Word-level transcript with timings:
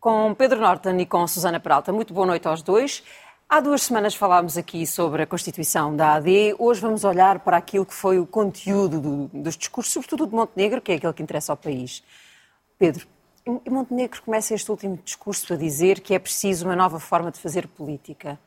com 0.00 0.34
Pedro 0.34 0.60
Norton 0.60 0.96
e 0.98 1.04
com 1.06 1.26
Susana 1.28 1.60
Peralta. 1.60 1.92
Muito 1.92 2.14
boa 2.14 2.26
noite 2.26 2.48
aos 2.48 2.62
dois. 2.62 3.04
Há 3.46 3.60
duas 3.60 3.82
semanas 3.82 4.14
falámos 4.14 4.56
aqui 4.56 4.86
sobre 4.86 5.22
a 5.22 5.26
Constituição 5.26 5.94
da 5.94 6.14
AD. 6.14 6.54
Hoje 6.58 6.80
vamos 6.80 7.04
olhar 7.04 7.40
para 7.40 7.58
aquilo 7.58 7.84
que 7.84 7.92
foi 7.92 8.18
o 8.18 8.26
conteúdo 8.26 9.00
do, 9.00 9.26
dos 9.42 9.56
discursos, 9.56 9.92
sobretudo 9.92 10.26
de 10.26 10.34
Montenegro, 10.34 10.80
que 10.80 10.92
é 10.92 10.94
aquele 10.94 11.12
que 11.12 11.22
interessa 11.22 11.52
ao 11.52 11.56
país. 11.56 12.02
Pedro, 12.78 13.06
Montenegro 13.68 14.22
começa 14.22 14.54
este 14.54 14.70
último 14.70 14.98
discurso 15.04 15.52
a 15.52 15.56
dizer 15.56 16.00
que 16.00 16.14
é 16.14 16.18
preciso 16.18 16.64
uma 16.64 16.76
nova 16.76 16.98
forma 16.98 17.30
de 17.30 17.38
fazer 17.38 17.66
política. 17.68 18.38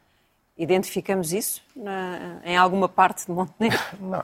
Identificamos 0.58 1.34
isso 1.34 1.62
na, 1.76 2.40
em 2.44 2.58
alguma 2.58 2.90
parte 2.90 3.28
de 3.28 3.32
Montenegro? 3.32 3.80
Não, 4.00 4.24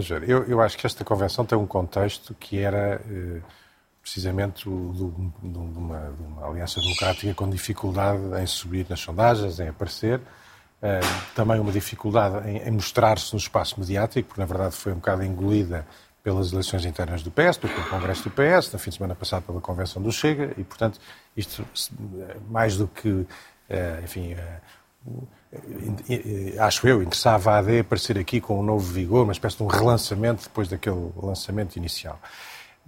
ver. 0.00 0.28
Eu, 0.28 0.44
eu, 0.44 0.60
acho 0.60 0.76
que 0.76 0.86
esta 0.86 1.04
convenção 1.04 1.46
tem 1.46 1.56
um 1.56 1.66
contexto 1.66 2.34
que 2.34 2.58
era 2.58 3.00
eh, 3.08 3.40
precisamente 4.06 4.62
de, 4.62 4.68
uma, 4.68 6.12
de, 6.12 6.22
uma, 6.22 6.46
aliança 6.46 6.80
democrática 6.80 7.34
com 7.34 7.50
dificuldade 7.50 8.22
em 8.40 8.46
subir 8.46 8.86
nas 8.88 9.00
sondagens, 9.00 9.58
em 9.58 9.66
aparecer. 9.66 10.20
Eh, 10.80 11.00
também 11.34 11.58
uma 11.58 11.72
dificuldade 11.72 12.48
em, 12.48 12.58
em 12.58 12.70
mostrar-se 12.70 13.32
no 13.32 13.38
espaço 13.38 13.80
mediático, 13.80 14.28
porque 14.28 14.40
na 14.40 14.46
verdade 14.46 14.76
foi 14.76 14.92
um 14.92 14.96
bocado 14.96 15.24
engolida 15.24 15.84
pelas 16.22 16.52
eleições 16.52 16.84
internas 16.84 17.20
do 17.24 17.32
PS, 17.32 17.56
pelo 17.56 17.72
Congresso 17.90 18.22
do 18.22 18.30
PS, 18.30 18.72
no 18.72 18.78
fim 18.78 18.90
de 18.90 18.96
semana 18.96 19.16
passado 19.16 19.42
pela 19.42 19.60
Convenção 19.60 20.00
do 20.00 20.12
Chega, 20.12 20.54
e 20.56 20.62
portanto 20.62 21.00
isto 21.36 21.66
mais 22.48 22.76
do 22.76 22.86
que, 22.86 23.26
eh, 23.68 24.02
enfim, 24.04 24.36
acho 26.60 26.86
eu, 26.86 27.02
interessava 27.02 27.54
a 27.54 27.58
AD 27.58 27.80
aparecer 27.80 28.16
aqui 28.18 28.40
com 28.40 28.60
um 28.60 28.62
novo 28.62 28.84
vigor, 28.92 29.24
uma 29.24 29.32
espécie 29.32 29.56
de 29.56 29.64
um 29.64 29.66
relançamento 29.66 30.44
depois 30.44 30.68
daquele 30.68 31.10
lançamento 31.16 31.74
inicial. 31.74 32.20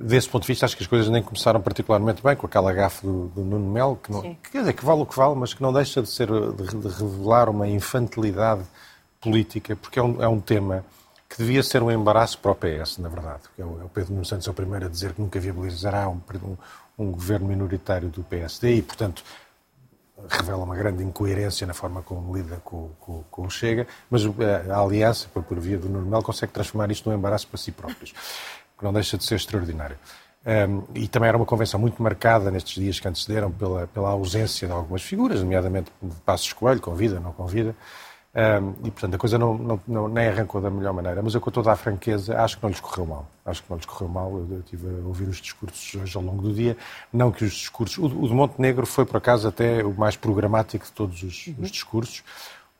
Desse 0.00 0.28
ponto 0.28 0.42
de 0.42 0.48
vista, 0.48 0.64
acho 0.64 0.76
que 0.76 0.82
as 0.84 0.86
coisas 0.86 1.08
nem 1.08 1.22
começaram 1.22 1.60
particularmente 1.60 2.22
bem 2.22 2.36
com 2.36 2.46
aquela 2.46 2.72
gafe 2.72 3.04
do, 3.04 3.26
do 3.28 3.42
Nuno 3.42 3.68
Melo, 3.68 3.96
que, 3.96 4.12
não, 4.12 4.22
quer 4.22 4.60
dizer, 4.60 4.72
que 4.72 4.84
vale 4.84 5.02
o 5.02 5.06
que 5.06 5.16
vale, 5.16 5.34
mas 5.34 5.52
que 5.52 5.60
não 5.60 5.72
deixa 5.72 6.00
de, 6.00 6.08
ser, 6.08 6.28
de, 6.28 6.76
de 6.76 6.88
revelar 6.88 7.48
uma 7.48 7.66
infantilidade 7.66 8.62
política, 9.20 9.74
porque 9.74 9.98
é 9.98 10.02
um, 10.02 10.22
é 10.22 10.28
um 10.28 10.38
tema 10.38 10.84
que 11.28 11.36
devia 11.38 11.62
ser 11.62 11.82
um 11.82 11.90
embaraço 11.90 12.38
para 12.38 12.52
o 12.52 12.54
PS, 12.54 12.98
na 12.98 13.08
verdade. 13.08 13.42
É 13.58 13.64
o, 13.64 13.80
é 13.80 13.84
o 13.84 13.88
Pedro 13.88 14.12
Nuno 14.12 14.24
Santos 14.24 14.46
é 14.46 14.50
o 14.50 14.54
primeiro 14.54 14.86
a 14.86 14.88
dizer 14.88 15.12
que 15.12 15.20
nunca 15.20 15.38
viabilizará 15.40 16.08
um, 16.08 16.20
um, 16.44 16.56
um 16.96 17.10
governo 17.10 17.48
minoritário 17.48 18.08
do 18.08 18.22
PSD 18.22 18.76
e, 18.76 18.82
portanto, 18.82 19.24
revela 20.28 20.64
uma 20.64 20.74
grande 20.74 21.02
incoerência 21.04 21.66
na 21.66 21.74
forma 21.74 22.02
como 22.02 22.34
lida 22.36 22.60
com, 22.64 22.90
com, 22.98 23.22
com 23.30 23.46
o 23.46 23.50
Chega, 23.50 23.86
mas 24.10 24.24
eh, 24.24 24.70
a 24.70 24.78
aliança, 24.78 25.28
por, 25.32 25.42
por 25.42 25.58
via 25.60 25.78
do 25.78 25.88
normal, 25.88 26.22
consegue 26.22 26.52
transformar 26.52 26.90
isto 26.90 27.08
num 27.08 27.16
embaraço 27.16 27.46
para 27.46 27.58
si 27.58 27.70
próprios, 27.70 28.14
que 28.78 28.84
não 28.84 28.92
deixa 28.92 29.18
de 29.18 29.24
ser 29.24 29.34
extraordinário. 29.34 29.96
Um, 30.46 30.84
e 30.94 31.08
também 31.08 31.28
era 31.28 31.36
uma 31.36 31.44
convenção 31.44 31.78
muito 31.78 32.02
marcada 32.02 32.50
nestes 32.50 32.80
dias 32.80 33.00
que 33.00 33.08
antecederam 33.08 33.50
pela, 33.50 33.86
pela 33.88 34.10
ausência 34.10 34.66
de 34.66 34.72
algumas 34.72 35.02
figuras, 35.02 35.42
nomeadamente 35.42 35.90
Passos 36.24 36.52
Coelho, 36.52 36.80
convida, 36.80 37.20
não 37.20 37.32
convida, 37.32 37.74
um, 38.38 38.86
e, 38.86 38.90
portanto, 38.90 39.14
a 39.14 39.18
coisa 39.18 39.38
não, 39.38 39.58
não, 39.58 39.80
não, 39.88 40.08
nem 40.08 40.28
arrancou 40.28 40.60
da 40.60 40.70
melhor 40.70 40.92
maneira. 40.92 41.20
Mas 41.22 41.34
eu, 41.34 41.40
com 41.40 41.50
toda 41.50 41.72
a 41.72 41.76
franqueza, 41.76 42.40
acho 42.40 42.56
que 42.56 42.62
não 42.62 42.70
lhes 42.70 42.78
correu 42.78 43.06
mal. 43.06 43.26
Acho 43.44 43.62
que 43.62 43.70
não 43.70 43.76
lhes 43.78 43.86
correu 43.86 44.08
mal. 44.08 44.30
Eu, 44.30 44.46
eu 44.50 44.60
estive 44.60 44.86
a 44.86 45.06
ouvir 45.06 45.28
os 45.28 45.38
discursos 45.38 45.94
hoje 46.00 46.16
ao 46.16 46.22
longo 46.22 46.42
do 46.42 46.52
dia. 46.52 46.76
Não 47.12 47.32
que 47.32 47.44
os 47.44 47.52
discursos... 47.52 47.98
O, 47.98 48.04
o 48.04 48.28
de 48.28 48.34
Montenegro 48.34 48.86
foi, 48.86 49.04
por 49.04 49.16
acaso, 49.16 49.48
até 49.48 49.82
o 49.82 49.92
mais 49.92 50.14
programático 50.14 50.84
de 50.84 50.92
todos 50.92 51.22
os, 51.22 51.46
uhum. 51.48 51.54
os 51.58 51.70
discursos. 51.70 52.22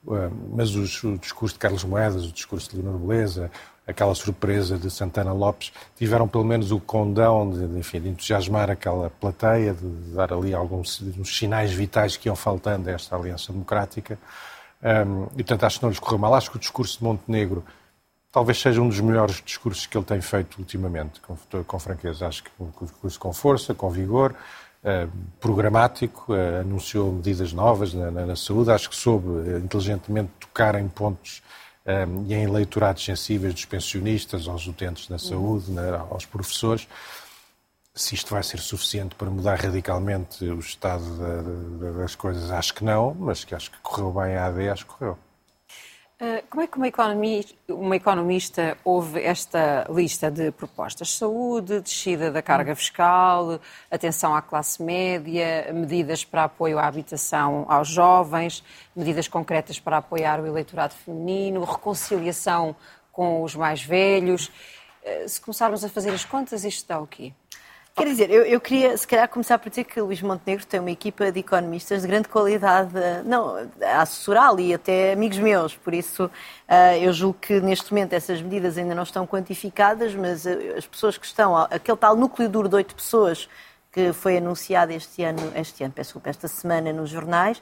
Uh, 0.08 0.32
mas 0.54 0.74
os, 0.74 1.04
o 1.04 1.18
discurso 1.18 1.56
de 1.56 1.58
Carlos 1.58 1.84
Moedas, 1.84 2.24
o 2.24 2.32
discurso 2.32 2.70
de 2.70 2.80
Leonor 2.80 2.98
Beleza, 2.98 3.50
aquela 3.86 4.14
surpresa 4.14 4.78
de 4.78 4.90
Santana 4.90 5.34
Lopes, 5.34 5.70
tiveram 5.96 6.26
pelo 6.26 6.44
menos 6.44 6.72
o 6.72 6.80
condão 6.80 7.50
de, 7.50 7.68
de, 7.68 7.78
enfim, 7.78 8.00
de 8.00 8.08
entusiasmar 8.08 8.70
aquela 8.70 9.10
plateia, 9.10 9.74
de 9.74 9.86
dar 10.14 10.32
ali 10.32 10.54
alguns 10.54 11.02
sinais 11.26 11.72
vitais 11.72 12.16
que 12.16 12.26
iam 12.26 12.34
faltando 12.34 12.88
a 12.88 12.92
esta 12.92 13.16
aliança 13.16 13.52
democrática. 13.52 14.18
Um, 14.82 15.24
e, 15.34 15.44
portanto, 15.44 15.64
acho 15.64 15.78
que 15.78 15.82
não 15.82 15.90
lhes 15.90 15.98
correu 15.98 16.18
mal. 16.18 16.32
Acho 16.32 16.50
que 16.50 16.56
o 16.56 16.60
discurso 16.60 16.98
de 16.98 17.04
Montenegro 17.04 17.62
talvez 18.32 18.58
seja 18.58 18.80
um 18.80 18.88
dos 18.88 19.00
melhores 19.00 19.42
discursos 19.44 19.84
que 19.84 19.98
ele 19.98 20.06
tem 20.06 20.22
feito 20.22 20.58
ultimamente, 20.58 21.20
com, 21.20 21.36
com 21.64 21.78
franqueza. 21.78 22.26
Acho 22.26 22.44
que 22.44 22.50
um 22.58 22.70
discurso 22.80 23.20
com 23.20 23.32
força, 23.34 23.74
com 23.74 23.90
vigor, 23.90 24.34
programático, 25.40 26.32
uh, 26.32 26.60
anunciou 26.60 27.12
medidas 27.12 27.52
novas 27.52 27.92
na, 27.92 28.10
na, 28.10 28.26
na, 28.26 28.36
saúde. 28.36 28.70
Acho 28.70 28.88
que 28.88 28.96
soube 28.96 29.28
uh, 29.28 29.58
inteligentemente 29.58 30.30
tocar 30.40 30.74
em 30.74 30.88
pontos 30.88 31.42
um, 31.86 32.24
e 32.26 32.34
em 32.34 32.44
eleitorados 32.44 33.04
sensíveis 33.04 33.54
dos 33.54 33.64
pensionistas, 33.64 34.46
aos 34.46 34.66
utentes 34.66 35.08
da 35.08 35.18
saúde, 35.18 35.70
na, 35.70 35.98
aos 35.98 36.24
professores 36.24 36.86
se 37.98 38.14
isto 38.14 38.30
vai 38.30 38.42
ser 38.44 38.60
suficiente 38.60 39.16
para 39.16 39.28
mudar 39.28 39.58
radicalmente 39.58 40.44
o 40.44 40.60
estado 40.60 41.04
das 41.96 42.14
coisas, 42.14 42.48
acho 42.50 42.72
que 42.72 42.84
não, 42.84 43.12
mas 43.12 43.44
que 43.44 43.54
acho 43.54 43.72
que 43.72 43.78
correu 43.82 44.12
bem 44.12 44.36
a 44.36 44.46
AD, 44.46 44.68
acho 44.68 44.86
que 44.86 44.92
correu. 44.94 45.18
Uh, 46.20 46.42
como 46.50 46.64
é 46.64 46.66
que 46.66 46.76
uma 46.76 46.88
economista, 46.88 47.54
uma 47.68 47.94
economista 47.94 48.76
ouve 48.82 49.22
esta 49.22 49.86
lista 49.88 50.28
de 50.28 50.50
propostas? 50.50 51.16
Saúde, 51.16 51.80
descida 51.80 52.28
da 52.32 52.42
carga 52.42 52.74
fiscal, 52.74 53.60
atenção 53.88 54.34
à 54.34 54.42
classe 54.42 54.82
média, 54.82 55.72
medidas 55.72 56.24
para 56.24 56.42
apoio 56.42 56.76
à 56.80 56.88
habitação 56.88 57.66
aos 57.68 57.86
jovens, 57.86 58.64
medidas 58.96 59.28
concretas 59.28 59.78
para 59.78 59.98
apoiar 59.98 60.40
o 60.40 60.46
eleitorado 60.48 60.92
feminino, 60.92 61.62
reconciliação 61.62 62.74
com 63.12 63.44
os 63.44 63.54
mais 63.54 63.80
velhos. 63.80 64.48
Uh, 65.04 65.28
se 65.28 65.40
começarmos 65.40 65.84
a 65.84 65.88
fazer 65.88 66.10
as 66.10 66.24
contas, 66.24 66.64
isto 66.64 66.88
dá 66.88 66.98
o 66.98 67.06
quê? 67.06 67.32
Quer 67.98 68.04
dizer, 68.04 68.30
eu, 68.30 68.44
eu, 68.44 68.60
queria 68.60 68.96
se 68.96 69.06
calhar 69.06 69.28
começar 69.28 69.58
por 69.58 69.68
dizer 69.68 69.84
que 69.84 70.00
o 70.00 70.06
Luís 70.06 70.22
Montenegro 70.22 70.64
tem 70.64 70.78
uma 70.78 70.90
equipa 70.90 71.32
de 71.32 71.40
economistas 71.40 72.02
de 72.02 72.08
grande 72.08 72.28
qualidade, 72.28 72.92
não, 73.24 73.56
a 73.82 74.02
assessorá-lo 74.02 74.60
e 74.60 74.72
até 74.72 75.12
amigos 75.12 75.38
meus, 75.38 75.76
por 75.76 75.92
isso 75.92 76.26
uh, 76.26 76.96
eu 77.00 77.12
julgo 77.12 77.38
que 77.40 77.60
neste 77.60 77.92
momento 77.92 78.12
essas 78.12 78.40
medidas 78.40 78.78
ainda 78.78 78.94
não 78.94 79.02
estão 79.02 79.26
quantificadas, 79.26 80.14
mas 80.14 80.44
uh, 80.44 80.76
as 80.76 80.86
pessoas 80.86 81.18
que 81.18 81.26
estão, 81.26 81.56
aquele 81.56 81.98
tal 81.98 82.14
núcleo 82.14 82.48
duro 82.48 82.68
de 82.68 82.76
oito 82.76 82.94
pessoas 82.94 83.48
que 83.90 84.12
foi 84.12 84.36
anunciado 84.38 84.92
este 84.92 85.24
ano, 85.24 85.52
este 85.56 85.82
ano, 85.82 85.92
peço 85.92 86.08
desculpa, 86.08 86.30
esta 86.30 86.46
semana 86.46 86.92
nos 86.92 87.10
jornais, 87.10 87.60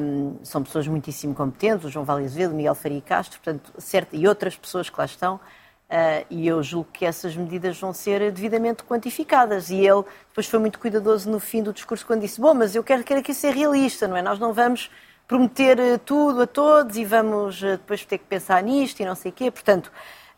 um, 0.00 0.38
são 0.42 0.62
pessoas 0.62 0.86
muitíssimo 0.86 1.34
competentes, 1.34 1.84
o 1.84 1.90
João 1.90 2.04
Vale 2.04 2.24
Azevedo, 2.24 2.52
o 2.52 2.54
Miguel 2.54 2.74
Faria 2.74 3.00
Castro, 3.00 3.40
portanto, 3.42 3.72
certo, 3.78 4.14
e 4.14 4.26
outras 4.26 4.56
pessoas 4.56 4.88
que 4.88 4.98
lá 4.98 5.04
estão, 5.04 5.40
Uh, 5.88 6.26
e 6.28 6.48
eu 6.48 6.60
julgo 6.64 6.88
que 6.92 7.06
essas 7.06 7.36
medidas 7.36 7.78
vão 7.78 7.92
ser 7.92 8.32
devidamente 8.32 8.82
quantificadas. 8.82 9.70
E 9.70 9.76
ele 9.76 10.02
depois 10.28 10.46
foi 10.46 10.58
muito 10.58 10.80
cuidadoso 10.80 11.30
no 11.30 11.38
fim 11.38 11.62
do 11.62 11.72
discurso 11.72 12.04
quando 12.04 12.22
disse: 12.22 12.40
Bom, 12.40 12.54
mas 12.54 12.74
eu 12.74 12.82
quero, 12.82 13.04
quero 13.04 13.20
aqui 13.20 13.32
ser 13.32 13.54
realista, 13.54 14.08
não 14.08 14.16
é? 14.16 14.22
Nós 14.22 14.38
não 14.38 14.52
vamos 14.52 14.90
prometer 15.28 15.78
eh, 15.78 15.98
tudo 15.98 16.42
a 16.42 16.46
todos 16.46 16.96
e 16.96 17.04
vamos 17.04 17.62
uh, 17.62 17.72
depois 17.72 18.04
ter 18.04 18.18
que 18.18 18.24
pensar 18.24 18.62
nisto 18.62 19.00
e 19.00 19.04
não 19.04 19.14
sei 19.14 19.30
o 19.30 19.34
quê. 19.34 19.50
Portanto, 19.50 19.86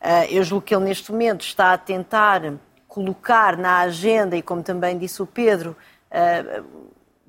uh, 0.03 0.31
eu 0.31 0.43
julgo 0.45 0.67
que 0.67 0.75
ele 0.75 0.85
neste 0.85 1.11
momento 1.11 1.43
está 1.43 1.73
a 1.73 1.79
tentar 1.79 2.43
colocar 2.87 3.57
na 3.57 3.81
agenda, 3.81 4.37
e 4.37 4.43
como 4.43 4.63
também 4.63 4.99
disse 4.99 5.23
o 5.23 5.27
Pedro, 5.27 5.77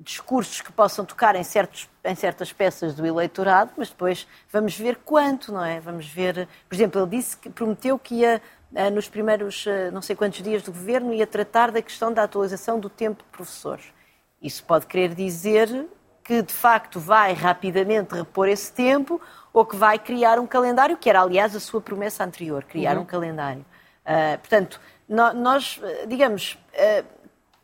discursos 0.00 0.62
que 0.62 0.72
possam 0.72 1.04
tocar 1.04 1.36
em, 1.36 1.44
certos, 1.44 1.88
em 2.02 2.14
certas 2.14 2.52
peças 2.52 2.94
do 2.94 3.06
eleitorado, 3.06 3.72
mas 3.76 3.90
depois 3.90 4.26
vamos 4.50 4.76
ver 4.76 4.96
quanto, 4.96 5.52
não 5.52 5.62
é? 5.62 5.78
Vamos 5.78 6.06
ver, 6.06 6.48
por 6.68 6.74
exemplo, 6.74 7.00
ele 7.02 7.10
disse 7.10 7.36
que 7.36 7.50
prometeu 7.50 7.98
que 7.98 8.14
ia 8.14 8.40
eh, 8.74 8.90
nos 8.90 9.08
primeiros 9.08 9.66
eh, 9.66 9.90
não 9.90 10.00
sei 10.00 10.16
quantos 10.16 10.42
dias 10.42 10.62
do 10.62 10.72
governo 10.72 11.12
ia 11.12 11.26
tratar 11.26 11.70
da 11.70 11.82
questão 11.82 12.12
da 12.12 12.22
atualização 12.22 12.80
do 12.80 12.88
tempo 12.88 13.22
de 13.22 13.28
professores. 13.28 13.92
Isso 14.40 14.64
pode 14.64 14.86
querer 14.86 15.14
dizer 15.14 15.86
que 16.24 16.40
de 16.40 16.52
facto 16.52 16.98
vai 16.98 17.34
rapidamente 17.34 18.14
repor 18.14 18.48
esse 18.48 18.72
tempo 18.72 19.20
ou 19.52 19.66
que 19.66 19.76
vai 19.76 19.98
criar 19.98 20.38
um 20.38 20.46
calendário, 20.46 20.96
que 20.96 21.10
era 21.10 21.20
aliás 21.20 21.54
a 21.54 21.60
sua 21.60 21.80
promessa 21.80 22.24
anterior, 22.24 22.64
criar 22.64 22.96
uhum. 22.96 23.02
um 23.02 23.04
calendário. 23.04 23.66
Uh, 24.06 24.38
portanto, 24.38 24.80
nós, 25.08 25.80
digamos, 26.06 26.56
uh, 26.74 27.04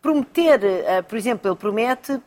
prometer, 0.03 0.61
por 1.09 1.17
exemplo, 1.17 1.49
ele 1.49 1.57
promete 1.57 2.21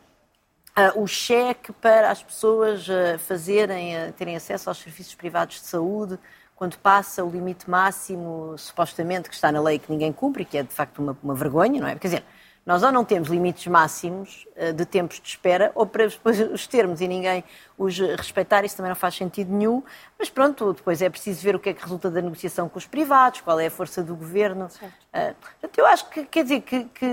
o 0.96 1.06
cheque 1.06 1.72
para 1.72 2.10
as 2.10 2.22
pessoas 2.22 2.88
uh, 2.88 3.18
fazerem, 3.18 3.94
terem 4.12 4.36
acesso 4.36 4.68
aos 4.68 4.78
serviços 4.78 5.14
privados 5.14 5.56
de 5.56 5.66
saúde 5.66 6.18
quando 6.54 6.76
passa 6.78 7.24
o 7.24 7.30
limite 7.30 7.68
máximo, 7.68 8.54
supostamente, 8.58 9.28
que 9.28 9.34
está 9.34 9.50
na 9.50 9.60
lei 9.60 9.78
que 9.78 9.90
ninguém 9.90 10.12
cumpre, 10.12 10.44
que 10.44 10.58
é 10.58 10.62
de 10.62 10.72
facto 10.72 10.98
uma, 10.98 11.16
uma 11.22 11.34
vergonha, 11.34 11.80
não 11.80 11.88
é? 11.88 11.94
Quer 11.94 12.08
dizer, 12.08 12.24
nós 12.66 12.82
ou 12.82 12.92
não 12.92 13.02
temos 13.02 13.30
limites 13.30 13.66
máximos 13.66 14.46
de 14.76 14.84
tempos 14.84 15.18
de 15.20 15.28
espera, 15.28 15.72
ou 15.74 15.86
para 15.86 16.06
depois 16.06 16.38
os 16.52 16.66
termos 16.66 17.00
e 17.00 17.08
ninguém 17.08 17.42
os 17.80 17.98
respeitar, 17.98 18.62
isso 18.62 18.76
também 18.76 18.90
não 18.90 18.96
faz 18.96 19.14
sentido 19.14 19.50
nenhum. 19.50 19.82
Mas 20.18 20.28
pronto, 20.28 20.74
depois 20.74 21.00
é 21.00 21.08
preciso 21.08 21.40
ver 21.42 21.56
o 21.56 21.58
que 21.58 21.70
é 21.70 21.72
que 21.72 21.82
resulta 21.82 22.10
da 22.10 22.20
negociação 22.20 22.68
com 22.68 22.78
os 22.78 22.86
privados, 22.86 23.40
qual 23.40 23.58
é 23.58 23.68
a 23.68 23.70
força 23.70 24.02
do 24.02 24.14
governo. 24.14 24.66
Uh, 24.66 25.34
portanto, 25.40 25.78
eu 25.78 25.86
acho 25.86 26.10
que, 26.10 26.24
quer 26.26 26.42
dizer, 26.42 26.60
que, 26.60 26.84
que, 26.84 27.06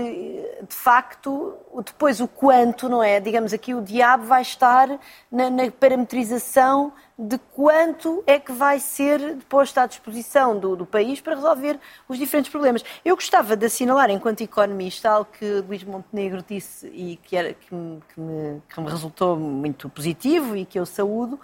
de 0.68 0.74
facto, 0.74 1.56
depois 1.84 2.20
o 2.20 2.28
quanto, 2.28 2.86
não 2.86 3.02
é? 3.02 3.18
Digamos 3.18 3.54
aqui, 3.54 3.72
o 3.72 3.80
diabo 3.80 4.24
vai 4.24 4.42
estar 4.42 4.88
na, 5.32 5.48
na 5.48 5.70
parametrização 5.70 6.92
de 7.18 7.36
quanto 7.52 8.22
é 8.28 8.38
que 8.38 8.52
vai 8.52 8.78
ser 8.78 9.38
posto 9.48 9.78
à 9.78 9.86
disposição 9.86 10.56
do, 10.56 10.76
do, 10.76 10.86
país 10.86 11.20
para 11.20 11.34
resolver 11.34 11.80
os 12.08 12.16
diferentes 12.16 12.48
problemas. 12.48 12.84
Eu 13.04 13.16
gostava 13.16 13.56
de 13.56 13.66
assinalar, 13.66 14.08
enquanto 14.08 14.40
economista, 14.42 15.10
algo 15.10 15.28
que 15.36 15.44
Luís 15.66 15.82
Montenegro 15.82 16.44
disse 16.48 16.86
e 16.86 17.16
que, 17.16 17.36
era, 17.36 17.54
que, 17.54 17.74
me, 17.74 18.00
que, 18.14 18.20
me, 18.20 18.62
que 18.68 18.80
me 18.80 18.88
resultou 18.88 19.36
muito 19.36 19.88
positivo 19.88 20.57
e 20.58 20.64
que 20.64 20.78
eu 20.78 20.86
saúdo, 20.86 21.40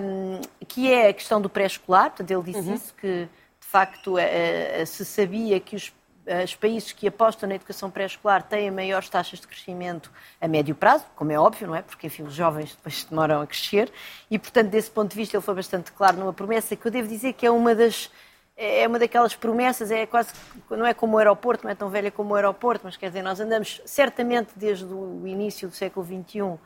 um, 0.00 0.40
que 0.66 0.92
é 0.92 1.08
a 1.08 1.14
questão 1.14 1.40
do 1.40 1.48
pré-escolar. 1.48 2.10
Portanto, 2.10 2.30
ele 2.30 2.42
disse 2.42 2.68
uhum. 2.68 2.74
isso, 2.74 2.94
que 2.94 3.28
de 3.60 3.66
facto 3.66 4.16
se 4.86 5.04
sabia 5.04 5.58
que 5.58 5.74
os 5.76 5.92
os 6.44 6.54
países 6.54 6.92
que 6.92 7.06
apostam 7.06 7.48
na 7.48 7.54
educação 7.54 7.90
pré-escolar 7.90 8.42
têm 8.42 8.70
maiores 8.70 9.08
taxas 9.08 9.40
de 9.40 9.46
crescimento 9.46 10.10
a 10.40 10.48
médio 10.48 10.74
prazo, 10.74 11.04
como 11.14 11.30
é 11.30 11.38
óbvio, 11.38 11.66
não 11.66 11.74
é? 11.74 11.82
Porque, 11.82 12.06
enfim, 12.06 12.22
os 12.22 12.34
jovens 12.34 12.74
depois 12.74 13.04
demoram 13.08 13.42
a 13.42 13.46
crescer 13.46 13.92
e, 14.30 14.38
portanto, 14.38 14.70
desse 14.70 14.90
ponto 14.90 15.10
de 15.10 15.16
vista, 15.16 15.36
ele 15.36 15.44
foi 15.44 15.54
bastante 15.54 15.92
claro 15.92 16.16
numa 16.16 16.32
promessa 16.32 16.74
que 16.74 16.86
eu 16.86 16.90
devo 16.90 17.08
dizer 17.08 17.34
que 17.34 17.46
é 17.46 17.50
uma 17.50 17.74
das 17.74 18.10
é 18.56 18.86
uma 18.86 19.00
daquelas 19.00 19.34
promessas, 19.34 19.90
é 19.90 20.06
quase 20.06 20.32
não 20.70 20.86
é 20.86 20.94
como 20.94 21.16
o 21.16 21.18
aeroporto, 21.18 21.64
não 21.64 21.72
é 21.72 21.74
tão 21.74 21.88
velha 21.88 22.08
como 22.08 22.34
o 22.34 22.36
aeroporto, 22.36 22.82
mas 22.84 22.96
quer 22.96 23.08
dizer, 23.08 23.20
nós 23.20 23.40
andamos 23.40 23.82
certamente 23.84 24.50
desde 24.54 24.84
o 24.84 25.26
início 25.26 25.66
do 25.66 25.74
século 25.74 26.06
XXI 26.06 26.56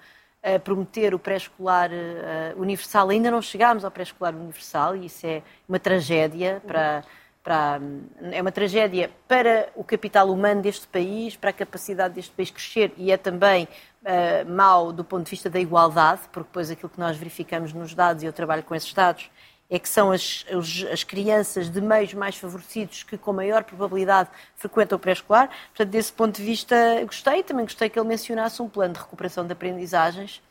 a 0.43 0.59
prometer 0.59 1.15
o 1.15 1.19
pré-escolar 1.19 1.91
uh, 1.91 2.61
universal, 2.61 3.11
ainda 3.11 3.31
não 3.31 3.43
chegámos 3.43 3.85
ao 3.85 3.91
pré-escolar 3.91 4.35
universal 4.35 4.97
e 4.97 5.07
isso 5.07 5.27
é 5.27 5.43
uma 5.69 5.79
tragédia 5.79 6.63
para 6.67 7.05
para, 7.49 7.81
é 8.31 8.43
uma 8.43 8.53
tragédia 8.53 9.11
para 9.27 9.71
o 9.75 9.83
capital 9.83 10.29
humano 10.29 10.61
deste 10.61 10.87
país, 10.87 11.35
para 11.35 11.49
a 11.49 11.53
capacidade 11.53 12.13
deste 12.13 12.31
país 12.33 12.51
crescer 12.51 12.93
e 12.99 13.11
é 13.11 13.17
também 13.17 13.67
uh, 14.03 14.51
mau 14.51 14.93
do 14.93 15.03
ponto 15.03 15.25
de 15.25 15.31
vista 15.31 15.49
da 15.49 15.59
igualdade, 15.59 16.21
porque 16.31 16.49
depois 16.49 16.71
aquilo 16.71 16.91
que 16.91 17.01
nós 17.01 17.17
verificamos 17.17 17.73
nos 17.73 17.95
dados, 17.95 18.23
e 18.23 18.27
eu 18.27 18.35
trabalho 18.35 18.63
com 18.63 18.75
esses 18.75 18.93
dados, 18.93 19.31
é 19.71 19.79
que 19.79 19.89
são 19.89 20.11
as, 20.11 20.47
as, 20.91 21.05
crianças 21.05 21.69
de 21.69 21.81
meios 21.81 22.15
mais 22.15 22.37
favorecidos 22.37 23.03
que 23.03 23.19
com 23.19 23.33
maior 23.33 23.65
probabilidade 23.65 24.31
frequentam 24.57 24.97
o 24.97 24.99
pré-escolar. 24.99 25.51
Portanto, 25.69 25.91
desse 25.91 26.13
ponto 26.13 26.37
de 26.37 26.43
vista, 26.43 26.75
gostei. 27.05 27.43
Também 27.43 27.65
gostei 27.65 27.89
que 27.91 27.99
ele 27.99 28.09
mencionasse 28.09 28.63
um 28.63 28.69
plano 28.69 28.95
de 28.95 29.01
recuperação 29.01 29.47
de 29.47 29.53
aprendizagens. 29.53 30.43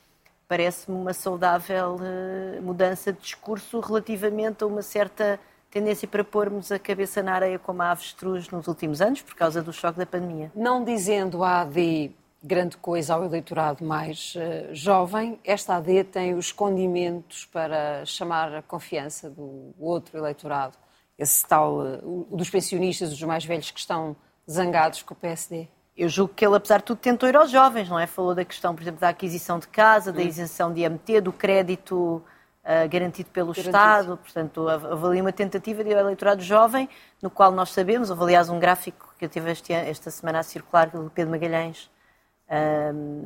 Parece-me 0.48 0.96
uma 0.96 1.14
saudável 1.14 1.96
uh, 1.96 2.62
mudança 2.62 3.12
de 3.12 3.20
discurso 3.20 3.80
relativamente 3.80 4.64
a 4.64 4.68
uma 4.68 4.82
certa 4.82 5.40
tendência 5.70 6.08
para 6.08 6.24
pormos 6.24 6.72
a 6.72 6.80
cabeça 6.80 7.22
na 7.22 7.34
areia 7.34 7.60
como 7.60 7.82
a 7.82 7.92
avestruz 7.92 8.50
nos 8.50 8.68
últimos 8.68 9.02
anos, 9.02 9.22
por 9.22 9.36
causa 9.36 9.62
do 9.62 9.74
choque 9.74 9.98
da 9.98 10.06
pandemia. 10.06 10.52
Não 10.56 10.84
dizendo 10.84 11.44
a 11.44 11.62
AD 11.62 12.12
grande 12.44 12.78
coisa 12.78 13.16
ao 13.16 13.26
eleitorado 13.26 13.84
mais 13.84 14.36
uh, 14.36 14.74
jovem, 14.74 15.40
esta 15.44 15.76
AD 15.76 16.04
tem 16.06 16.34
os 16.34 16.52
condimentos 16.52 17.46
para 17.46 18.06
chamar 18.06 18.54
a 18.56 18.62
confiança 18.62 19.30
do 19.30 19.74
outro 19.80 20.18
eleitorado, 20.18 20.78
esse 21.18 21.46
tal, 21.46 21.80
uh, 21.80 22.28
dos 22.36 22.50
pensionistas, 22.50 23.12
os 23.12 23.22
mais 23.24 23.44
velhos 23.44 23.72
que 23.72 23.80
estão 23.80 24.16
zangados 24.50 25.02
com 25.02 25.14
o 25.14 25.18
PSD. 25.18 25.68
Eu 25.96 26.08
julgo 26.08 26.34
que 26.36 26.46
ele, 26.46 26.56
apesar 26.56 26.78
de 26.78 26.84
tudo, 26.84 27.00
tentou 27.00 27.28
ir 27.28 27.36
aos 27.36 27.50
jovens, 27.50 27.90
não 27.90 28.00
é? 28.00 28.06
Falou 28.06 28.36
da 28.36 28.46
questão, 28.46 28.76
por 28.76 28.84
exemplo, 28.84 29.02
da 29.02 29.10
aquisição 29.10 29.58
de 29.58 29.68
casa, 29.68 30.14
da 30.14 30.22
hum. 30.22 30.28
isenção 30.28 30.72
de 30.72 30.82
IMT, 30.82 31.22
do 31.22 31.34
crédito 31.34 32.24
uh, 32.64 32.88
garantido 32.88 33.32
pelo 33.32 33.48
garantido. 33.48 33.70
Estado. 33.70 34.18
Portanto, 34.18 34.68
houve 34.92 35.20
uma 35.20 35.34
tentativa 35.34 35.84
de 35.84 35.90
eleitorado 35.90 36.44
jovem, 36.44 36.88
no 37.20 37.32
qual 37.32 37.52
nós 37.52 37.72
sabemos, 37.72 38.12
houve 38.12 38.22
aliás 38.24 38.48
um 38.48 38.60
gráfico 38.60 39.12
que 39.18 39.26
eu 39.26 39.30
tive 39.30 39.52
este, 39.52 39.74
esta 39.74 40.12
semana 40.12 40.40
a 40.40 40.44
circular 40.44 40.88
do 40.92 41.10
Pedro 41.10 41.32
Magalhães 41.32 41.90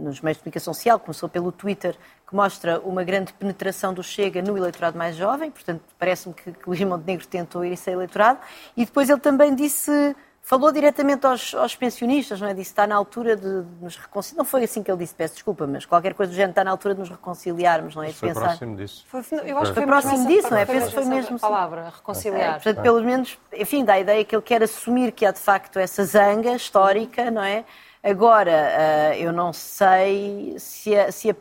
nos 0.02 0.22
meios 0.22 0.38
de 0.38 0.44
comunicação 0.44 0.74
social, 0.74 1.00
começou 1.00 1.30
pelo 1.30 1.52
Twitter, 1.52 1.96
que 2.28 2.36
mostra 2.36 2.80
uma 2.80 3.04
grande 3.04 3.34
penetração 3.34 3.94
do 3.94 4.02
Chega 4.02 4.42
no 4.42 4.58
eleitorado 4.58 4.98
mais 4.98 5.16
jovem, 5.16 5.52
portanto, 5.52 5.82
parece-me 6.00 6.34
que, 6.34 6.52
que 6.52 6.68
Luís 6.68 6.82
Montenegro 6.82 7.28
tentou 7.28 7.64
ir 7.64 7.70
a 7.70 7.74
esse 7.74 7.92
eleitorado, 7.92 8.40
e 8.76 8.86
depois 8.86 9.10
ele 9.10 9.20
também 9.20 9.54
disse 9.54 10.16
falou 10.42 10.72
diretamente 10.72 11.26
aos, 11.26 11.54
aos, 11.54 11.76
pensionistas, 11.76 12.42
não 12.42 12.48
é? 12.48 12.54
Disse 12.54 12.72
está 12.72 12.88
na 12.88 12.96
altura 12.96 13.36
de, 13.36 13.64
nos 13.80 13.96
reconciliar. 13.96 14.38
Não 14.40 14.46
foi 14.46 14.64
assim 14.64 14.82
que 14.82 14.92
ele 14.92 14.98
disse, 14.98 15.14
peço 15.14 15.36
desculpa, 15.36 15.68
mas 15.68 15.86
qualquer 15.86 16.14
coisa 16.14 16.32
do 16.32 16.36
género 16.36 16.52
está 16.52 16.64
na 16.64 16.72
altura 16.72 16.96
de 16.96 17.00
nos 17.02 17.10
reconciliarmos, 17.10 17.96
não 17.96 18.04
é? 18.04 18.12
Foi 18.12 18.30
pensar... 18.30 18.42
próximo 18.42 18.76
disso. 18.76 19.06
Foi, 19.08 19.24
eu 19.46 19.58
acho 19.60 19.72
que 19.72 19.80
foi 19.80 19.86
próximo 19.86 20.28
disso, 20.28 20.50
não 20.50 20.58
é? 20.58 20.66
Penso 20.66 20.88
que 20.88 20.94
foi 20.94 21.06
mesmo. 21.06 21.36
A 21.36 21.40
palavra, 21.40 21.90
reconciliar. 21.96 22.50
É, 22.50 22.54
portanto, 22.54 22.82
pelo 22.82 23.02
menos, 23.04 23.38
enfim, 23.54 23.86
dá 23.86 23.94
a 23.94 24.00
ideia 24.00 24.26
que 24.26 24.36
ele 24.36 24.42
quer 24.42 24.64
assumir 24.64 25.12
que 25.12 25.26
há 25.26 25.32
de 25.32 25.40
facto 25.40 25.78
essa 25.78 26.04
zanga 26.04 26.54
histórica, 26.54 27.30
não 27.30 27.44
é? 27.44 27.64
Agora, 28.04 28.52
uh, 28.52 29.14
eu 29.16 29.32
não 29.32 29.54
sei 29.54 30.56
se 30.58 30.96
a, 30.96 31.12
se 31.12 31.30
a 31.30 31.36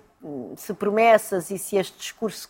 se 0.57 0.75
promessas 0.75 1.51
e 1.51 1.59
se 1.59 1.77
este 1.77 1.97
discurso. 1.97 2.49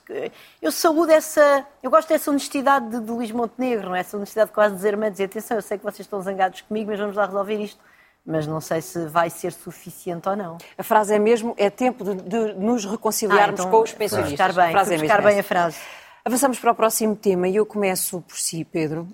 Eu 0.61 0.73
saúdo 0.73 1.12
essa. 1.12 1.65
Eu 1.83 1.91
gosto 1.91 2.09
dessa 2.09 2.31
honestidade 2.31 2.91
de, 2.91 3.01
de 3.01 3.11
Luís 3.11 3.31
Montenegro, 3.31 3.91
não 3.91 3.97
é? 3.97 4.01
Essa 4.01 4.17
honestidade 4.17 4.51
quase 4.51 4.75
de 4.75 4.79
dizer, 4.79 4.97
mas 4.97 5.12
dizer, 5.12 5.25
atenção, 5.25 5.57
eu 5.57 5.62
sei 5.62 5.79
que 5.79 5.85
vocês 5.85 6.01
estão 6.01 6.21
zangados 6.21 6.62
comigo, 6.62 6.91
mas 6.91 6.99
vamos 6.99 7.15
lá 7.15 7.27
resolver 7.27 7.62
isto. 7.62 7.81
Mas 8.27 8.47
não 8.47 8.61
sei 8.61 8.83
se 8.83 9.07
vai 9.07 9.31
ser 9.31 9.53
suficiente 9.53 10.29
ou 10.29 10.37
não. 10.37 10.59
A 10.77 10.83
frase 10.83 11.15
é 11.15 11.19
mesmo: 11.19 11.55
é 11.57 11.71
tempo 11.71 12.05
de, 12.05 12.15
de 12.17 12.55
nos 12.55 12.85
reconciliarmos 12.85 13.61
ah, 13.61 13.62
então, 13.62 13.71
com 13.71 13.83
os 13.83 13.93
pensionistas. 13.93 14.33
Buscar 14.33 14.53
bem, 14.53 14.69
a 14.69 14.73
frase 14.73 14.95
é 14.95 14.99
buscar 14.99 15.23
bem 15.23 15.39
a 15.39 15.43
frase. 15.43 15.79
Avançamos 16.22 16.58
para 16.58 16.72
o 16.72 16.75
próximo 16.75 17.17
tema 17.17 17.49
e 17.49 17.56
eu 17.56 17.64
começo 17.64 18.20
por 18.20 18.37
si, 18.37 18.62
Pedro, 18.62 19.08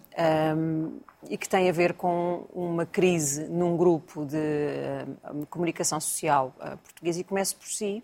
um, 0.57 0.99
e 1.31 1.39
que 1.39 1.49
tem 1.49 1.69
a 1.69 1.73
ver 1.73 1.95
com 1.95 2.47
uma 2.53 2.85
crise 2.85 3.45
num 3.45 3.77
grupo 3.77 4.25
de 4.25 4.37
um, 5.33 5.45
comunicação 5.45 6.01
social 6.01 6.53
uh, 6.59 6.77
português. 6.79 7.17
E 7.17 7.25
começo 7.25 7.57
por 7.57 7.69
si, 7.69 8.03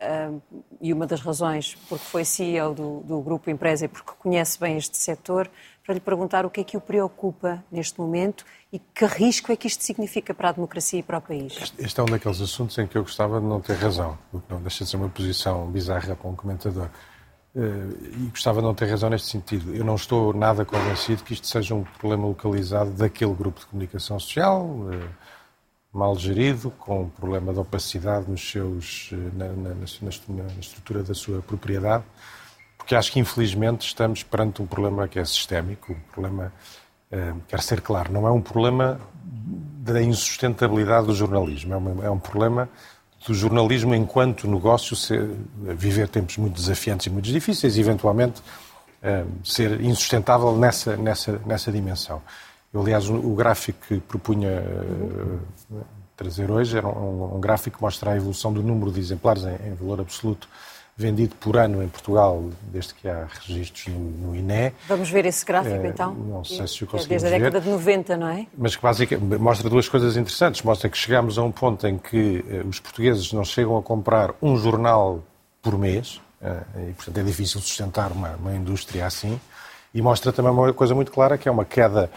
Uh, 0.00 0.40
e 0.80 0.92
uma 0.92 1.08
das 1.08 1.20
razões 1.20 1.74
porque 1.88 2.04
foi 2.04 2.24
CEO 2.24 2.72
do, 2.72 3.00
do 3.00 3.20
Grupo 3.20 3.50
Empresa 3.50 3.86
e 3.86 3.88
porque 3.88 4.12
conhece 4.16 4.56
bem 4.56 4.76
este 4.76 4.96
setor, 4.96 5.50
para 5.84 5.92
lhe 5.92 5.98
perguntar 5.98 6.46
o 6.46 6.50
que 6.50 6.60
é 6.60 6.62
que 6.64 6.76
o 6.76 6.80
preocupa 6.80 7.64
neste 7.68 7.98
momento 7.98 8.44
e 8.72 8.78
que 8.78 9.04
risco 9.04 9.50
é 9.50 9.56
que 9.56 9.66
isto 9.66 9.82
significa 9.82 10.32
para 10.32 10.50
a 10.50 10.52
democracia 10.52 11.00
e 11.00 11.02
para 11.02 11.18
o 11.18 11.20
país. 11.20 11.56
Este, 11.60 11.82
este 11.82 11.98
é 11.98 12.02
um 12.04 12.06
daqueles 12.06 12.40
assuntos 12.40 12.78
em 12.78 12.86
que 12.86 12.96
eu 12.96 13.02
gostava 13.02 13.40
de 13.40 13.46
não 13.46 13.60
ter 13.60 13.74
razão, 13.74 14.16
o 14.32 14.38
que 14.38 14.48
não 14.48 14.60
deixa 14.62 14.84
de 14.84 14.90
ser 14.90 14.98
uma 14.98 15.08
posição 15.08 15.66
bizarra 15.66 16.14
para 16.14 16.30
um 16.30 16.36
comentador. 16.36 16.88
Uh, 17.58 18.24
e 18.24 18.28
gostava 18.30 18.60
de 18.60 18.66
não 18.66 18.74
ter 18.74 18.86
razão 18.88 19.10
neste 19.10 19.26
sentido. 19.26 19.74
Eu 19.74 19.84
não 19.84 19.96
estou 19.96 20.32
nada 20.32 20.64
convencido 20.64 21.24
que 21.24 21.32
isto 21.32 21.48
seja 21.48 21.74
um 21.74 21.82
problema 21.82 22.28
localizado 22.28 22.90
daquele 22.90 23.34
grupo 23.34 23.58
de 23.58 23.66
comunicação 23.66 24.20
social. 24.20 24.64
Uh, 24.64 25.08
mal 25.92 26.16
gerido, 26.16 26.70
com 26.70 27.02
um 27.02 27.08
problema 27.08 27.52
de 27.52 27.58
opacidade 27.58 28.30
nos 28.30 28.50
seus, 28.50 29.10
eh, 29.12 29.16
na, 29.34 29.46
na, 29.48 29.74
na, 29.74 30.44
na, 30.44 30.60
estrutura 30.60 31.02
da 31.02 31.14
sua 31.14 31.40
propriedade, 31.40 32.04
porque 32.76 32.94
acho 32.94 33.10
que 33.10 33.18
infelizmente 33.18 33.86
estamos 33.86 34.22
perante 34.22 34.60
um 34.62 34.66
problema 34.66 35.08
que 35.08 35.18
é 35.18 35.24
sistémico, 35.24 35.92
um 35.92 36.12
problema, 36.12 36.52
eh, 37.10 37.34
quero 37.48 37.62
ser 37.62 37.80
claro, 37.80 38.12
não 38.12 38.26
é 38.26 38.30
um 38.30 38.40
problema 38.40 39.00
da 39.24 40.02
insustentabilidade 40.02 41.06
do 41.06 41.14
jornalismo, 41.14 41.72
é, 41.72 41.76
uma, 41.76 42.04
é 42.04 42.10
um 42.10 42.18
problema 42.18 42.68
do 43.26 43.34
jornalismo 43.34 43.94
enquanto 43.94 44.48
negócio 44.48 44.94
ser, 44.96 45.28
viver 45.76 46.08
tempos 46.08 46.36
muito 46.36 46.54
desafiantes 46.54 47.06
e 47.06 47.10
muito 47.10 47.30
difíceis 47.30 47.76
e 47.76 47.80
eventualmente 47.80 48.42
eh, 49.02 49.24
ser 49.44 49.80
insustentável 49.80 50.56
nessa, 50.56 50.96
nessa, 50.96 51.40
nessa 51.46 51.70
dimensão. 51.70 52.22
Eu, 52.72 52.82
aliás, 52.82 53.08
o 53.08 53.34
gráfico 53.34 53.78
que 53.88 53.98
propunha 53.98 54.60
uh, 54.60 55.84
trazer 56.16 56.50
hoje 56.50 56.76
era 56.76 56.86
um, 56.86 57.36
um, 57.36 57.40
gráfico 57.40 57.78
que 57.78 57.82
mostra 57.82 58.10
a 58.10 58.16
evolução 58.16 58.52
do 58.52 58.62
número 58.62 58.90
de 58.90 59.00
exemplares 59.00 59.44
em, 59.44 59.68
em, 59.68 59.74
valor 59.74 60.00
absoluto 60.00 60.48
vendido 60.98 61.36
por 61.36 61.56
ano 61.56 61.80
em 61.80 61.88
Portugal, 61.88 62.50
desde 62.72 62.92
que 62.92 63.08
há 63.08 63.28
registros 63.46 63.86
no, 63.94 64.00
no 64.00 64.36
INE. 64.36 64.72
Vamos 64.88 65.08
ver 65.08 65.24
esse 65.26 65.46
gráfico, 65.46 65.76
uh, 65.76 65.86
então? 65.86 66.12
Não 66.12 66.44
sei 66.44 66.66
se 66.66 66.82
o 66.82 66.88
conseguimos 66.88 67.22
é 67.22 67.30
Desde 67.30 67.36
a 67.36 67.38
década 67.38 67.60
ver, 67.60 67.66
de 67.66 67.70
90, 67.70 68.16
não 68.16 68.28
é? 68.28 68.46
Mas 68.56 68.74
que 68.74 68.82
basicamente 68.82 69.40
mostra 69.40 69.70
duas 69.70 69.88
coisas 69.88 70.16
interessantes. 70.16 70.60
Mostra 70.62 70.90
que 70.90 70.98
chegamos 70.98 71.38
a 71.38 71.42
um 71.44 71.52
ponto 71.52 71.86
em 71.86 71.96
que 71.96 72.44
uh, 72.48 72.68
os 72.68 72.80
portugueses 72.80 73.32
não 73.32 73.44
chegam 73.44 73.78
a 73.78 73.82
comprar 73.82 74.34
um 74.42 74.56
jornal 74.56 75.22
por 75.62 75.78
mês, 75.78 76.20
e, 76.40 76.92
portanto, 76.92 77.18
é 77.18 77.22
difícil 77.22 77.60
sustentar 77.60 78.12
uma, 78.12 78.30
uma 78.36 78.54
indústria 78.54 79.06
assim. 79.06 79.40
E 79.92 80.00
mostra 80.00 80.32
também 80.32 80.52
uma 80.52 80.72
coisa 80.72 80.94
muito 80.94 81.10
clara, 81.10 81.36
que 81.36 81.48
é 81.48 81.52
uma 81.52 81.64
queda 81.64 82.10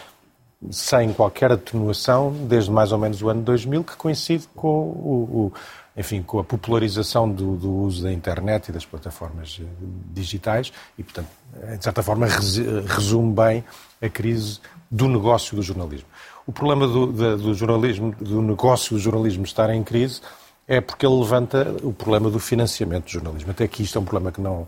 sem 0.69 1.11
qualquer 1.13 1.51
atenuação 1.51 2.31
desde 2.47 2.69
mais 2.69 2.91
ou 2.91 2.97
menos 2.97 3.21
o 3.21 3.29
ano 3.29 3.41
2000, 3.41 3.83
que 3.83 3.95
coincide 3.95 4.47
com, 4.55 4.67
o, 4.67 5.29
o 5.31 5.53
enfim, 5.97 6.21
com 6.21 6.39
a 6.39 6.43
popularização 6.43 7.29
do, 7.29 7.55
do, 7.55 7.71
uso 7.71 8.03
da 8.03 8.13
internet 8.13 8.69
e 8.69 8.71
das 8.71 8.85
plataformas 8.85 9.59
eh, 9.61 9.65
digitais 10.13 10.71
e, 10.97 11.03
portanto, 11.03 11.27
de 11.77 11.83
certa 11.83 12.01
forma, 12.01 12.27
resume 12.27 13.33
bem 13.33 13.63
a 14.01 14.07
crise 14.07 14.59
do 14.89 15.07
negócio 15.07 15.55
do 15.55 15.61
jornalismo. 15.61 16.07
O 16.45 16.51
problema 16.51 16.87
do, 16.87 17.37
do 17.37 17.53
jornalismo, 17.53 18.15
do 18.19 18.41
negócio 18.41 18.95
do 18.95 18.99
jornalismo 18.99 19.43
estar 19.43 19.69
em 19.69 19.83
crise 19.83 20.21
é 20.67 20.79
porque 20.79 21.05
ele 21.05 21.15
levanta 21.15 21.75
o 21.83 21.91
problema 21.91 22.29
do 22.29 22.39
financiamento 22.39 23.05
do 23.05 23.09
jornalismo. 23.09 23.51
Até 23.51 23.65
aqui 23.65 23.83
isto 23.83 23.97
é 23.97 24.01
um 24.01 24.05
problema 24.05 24.31
que 24.31 24.39
não, 24.39 24.67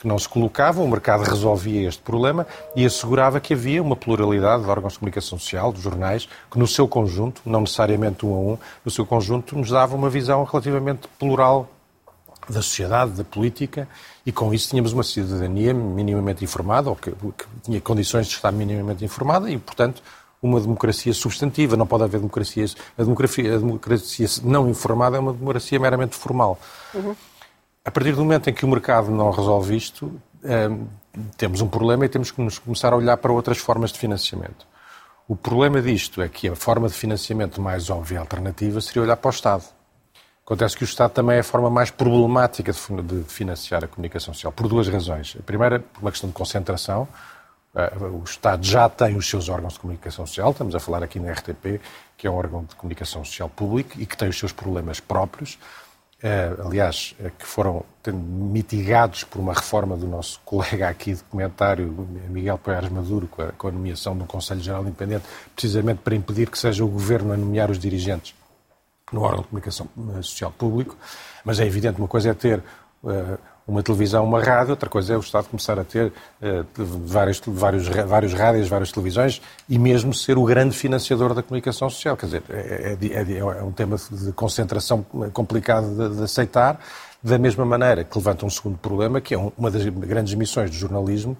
que 0.00 0.08
não 0.08 0.18
se 0.18 0.28
colocavam, 0.28 0.84
o 0.84 0.88
mercado 0.88 1.22
resolvia 1.24 1.86
este 1.86 2.00
problema 2.00 2.46
e 2.74 2.86
assegurava 2.86 3.38
que 3.38 3.52
havia 3.52 3.82
uma 3.82 3.94
pluralidade 3.94 4.64
de 4.64 4.70
órgãos 4.70 4.94
de 4.94 4.98
comunicação 4.98 5.38
social, 5.38 5.72
de 5.72 5.80
jornais, 5.80 6.26
que 6.50 6.58
no 6.58 6.66
seu 6.66 6.88
conjunto, 6.88 7.42
não 7.44 7.60
necessariamente 7.60 8.24
um 8.24 8.32
a 8.32 8.38
um, 8.38 8.58
no 8.82 8.90
seu 8.90 9.04
conjunto, 9.04 9.56
nos 9.56 9.68
dava 9.68 9.94
uma 9.94 10.08
visão 10.08 10.42
relativamente 10.44 11.06
plural 11.18 11.68
da 12.48 12.62
sociedade, 12.62 13.12
da 13.12 13.24
política, 13.24 13.86
e 14.24 14.32
com 14.32 14.54
isso 14.54 14.70
tínhamos 14.70 14.94
uma 14.94 15.02
cidadania 15.02 15.74
minimamente 15.74 16.42
informada, 16.42 16.88
ou 16.88 16.96
que, 16.96 17.10
que 17.10 17.44
tinha 17.62 17.80
condições 17.80 18.26
de 18.26 18.34
estar 18.34 18.50
minimamente 18.50 19.04
informada, 19.04 19.50
e, 19.50 19.58
portanto, 19.58 20.02
uma 20.42 20.58
democracia 20.58 21.12
substantiva. 21.12 21.76
Não 21.76 21.86
pode 21.86 22.04
haver 22.04 22.18
democracias. 22.18 22.74
A 22.96 23.02
democracia, 23.02 23.54
a 23.54 23.58
democracia 23.58 24.26
não 24.42 24.68
informada 24.68 25.18
é 25.18 25.20
uma 25.20 25.34
democracia 25.34 25.78
meramente 25.78 26.16
formal. 26.16 26.58
Uhum. 26.94 27.14
A 27.82 27.90
partir 27.90 28.12
do 28.12 28.18
momento 28.18 28.50
em 28.50 28.52
que 28.52 28.64
o 28.64 28.68
mercado 28.68 29.10
não 29.10 29.30
resolve 29.30 29.74
isto, 29.74 30.20
eh, 30.44 30.68
temos 31.38 31.62
um 31.62 31.68
problema 31.68 32.04
e 32.04 32.10
temos 32.10 32.30
que 32.30 32.40
nos 32.42 32.58
começar 32.58 32.92
a 32.92 32.96
olhar 32.96 33.16
para 33.16 33.32
outras 33.32 33.56
formas 33.56 33.90
de 33.90 33.98
financiamento. 33.98 34.66
O 35.26 35.34
problema 35.34 35.80
disto 35.80 36.20
é 36.20 36.28
que 36.28 36.48
a 36.48 36.54
forma 36.54 36.88
de 36.88 36.94
financiamento 36.94 37.60
mais 37.60 37.88
óbvia 37.88 38.16
e 38.16 38.18
alternativa 38.18 38.82
seria 38.82 39.02
olhar 39.02 39.16
para 39.16 39.28
o 39.28 39.30
Estado. 39.30 39.64
Acontece 40.44 40.76
que 40.76 40.82
o 40.82 40.84
Estado 40.84 41.12
também 41.12 41.36
é 41.36 41.40
a 41.40 41.44
forma 41.44 41.70
mais 41.70 41.90
problemática 41.90 42.70
de 42.70 43.22
financiar 43.24 43.82
a 43.82 43.88
comunicação 43.88 44.34
social, 44.34 44.52
por 44.52 44.68
duas 44.68 44.86
razões. 44.86 45.36
A 45.38 45.42
primeira, 45.42 45.80
por 45.80 46.02
uma 46.02 46.10
questão 46.10 46.28
de 46.28 46.34
concentração. 46.34 47.08
Eh, 47.74 47.92
o 48.12 48.24
Estado 48.24 48.62
já 48.62 48.90
tem 48.90 49.16
os 49.16 49.26
seus 49.26 49.48
órgãos 49.48 49.74
de 49.74 49.80
comunicação 49.80 50.26
social, 50.26 50.50
estamos 50.50 50.74
a 50.74 50.80
falar 50.80 51.02
aqui 51.02 51.18
na 51.18 51.32
RTP, 51.32 51.80
que 52.18 52.26
é 52.26 52.30
um 52.30 52.34
órgão 52.34 52.64
de 52.64 52.74
comunicação 52.74 53.24
social 53.24 53.48
público 53.48 53.92
e 53.98 54.04
que 54.04 54.16
tem 54.16 54.28
os 54.28 54.38
seus 54.38 54.52
problemas 54.52 55.00
próprios. 55.00 55.58
Eh, 56.22 56.54
aliás, 56.62 57.14
eh, 57.18 57.30
que 57.38 57.46
foram 57.46 57.82
mitigados 58.12 59.24
por 59.24 59.40
uma 59.40 59.54
reforma 59.54 59.96
do 59.96 60.06
nosso 60.06 60.38
colega 60.44 60.88
aqui 60.88 61.14
de 61.14 61.22
comentário, 61.24 61.86
Miguel 62.28 62.58
Poiares 62.58 62.90
Maduro, 62.90 63.26
com 63.26 63.40
a, 63.40 63.52
com 63.52 63.68
a 63.68 63.70
nomeação 63.70 64.16
do 64.16 64.26
Conselho 64.26 64.60
Geral 64.60 64.82
Independente, 64.82 65.24
precisamente 65.54 66.00
para 66.04 66.14
impedir 66.14 66.50
que 66.50 66.58
seja 66.58 66.84
o 66.84 66.88
Governo 66.88 67.32
a 67.32 67.36
nomear 67.38 67.70
os 67.70 67.78
dirigentes 67.78 68.34
no 69.10 69.22
órgão 69.22 69.40
de 69.40 69.48
comunicação 69.48 69.88
eh, 70.14 70.22
social 70.22 70.52
público. 70.52 70.94
Mas 71.42 71.58
é 71.58 71.66
evidente, 71.66 71.98
uma 71.98 72.08
coisa 72.08 72.30
é 72.30 72.34
ter 72.34 72.62
uma 73.70 73.82
televisão, 73.82 74.24
uma 74.24 74.42
rádio, 74.42 74.72
outra 74.72 74.88
coisa 74.88 75.14
é 75.14 75.16
o 75.16 75.20
Estado 75.20 75.48
começar 75.48 75.78
a 75.78 75.84
ter 75.84 76.06
uh, 76.42 76.66
vários, 76.76 77.40
vários, 77.46 77.86
vários 77.86 78.32
rádios, 78.32 78.68
várias 78.68 78.90
televisões 78.90 79.40
e 79.68 79.78
mesmo 79.78 80.12
ser 80.12 80.36
o 80.36 80.44
grande 80.44 80.76
financiador 80.76 81.32
da 81.34 81.42
comunicação 81.42 81.88
social. 81.88 82.16
Quer 82.16 82.26
dizer, 82.26 82.42
é, 82.50 82.96
é, 83.00 83.32
é, 83.32 83.38
é 83.38 83.62
um 83.62 83.70
tema 83.70 83.96
de 84.10 84.32
concentração 84.32 85.02
complicado 85.32 85.88
de, 85.88 86.16
de, 86.16 86.22
aceitar, 86.24 86.80
da 87.22 87.38
mesma 87.38 87.64
maneira 87.64 88.02
que 88.02 88.18
levanta 88.18 88.44
um 88.44 88.50
segundo 88.50 88.76
problema, 88.78 89.20
que 89.20 89.34
é 89.34 89.38
uma 89.56 89.70
das 89.70 89.84
grandes 89.84 90.34
missões 90.34 90.70
do 90.70 90.76
jornalismo, 90.76 91.36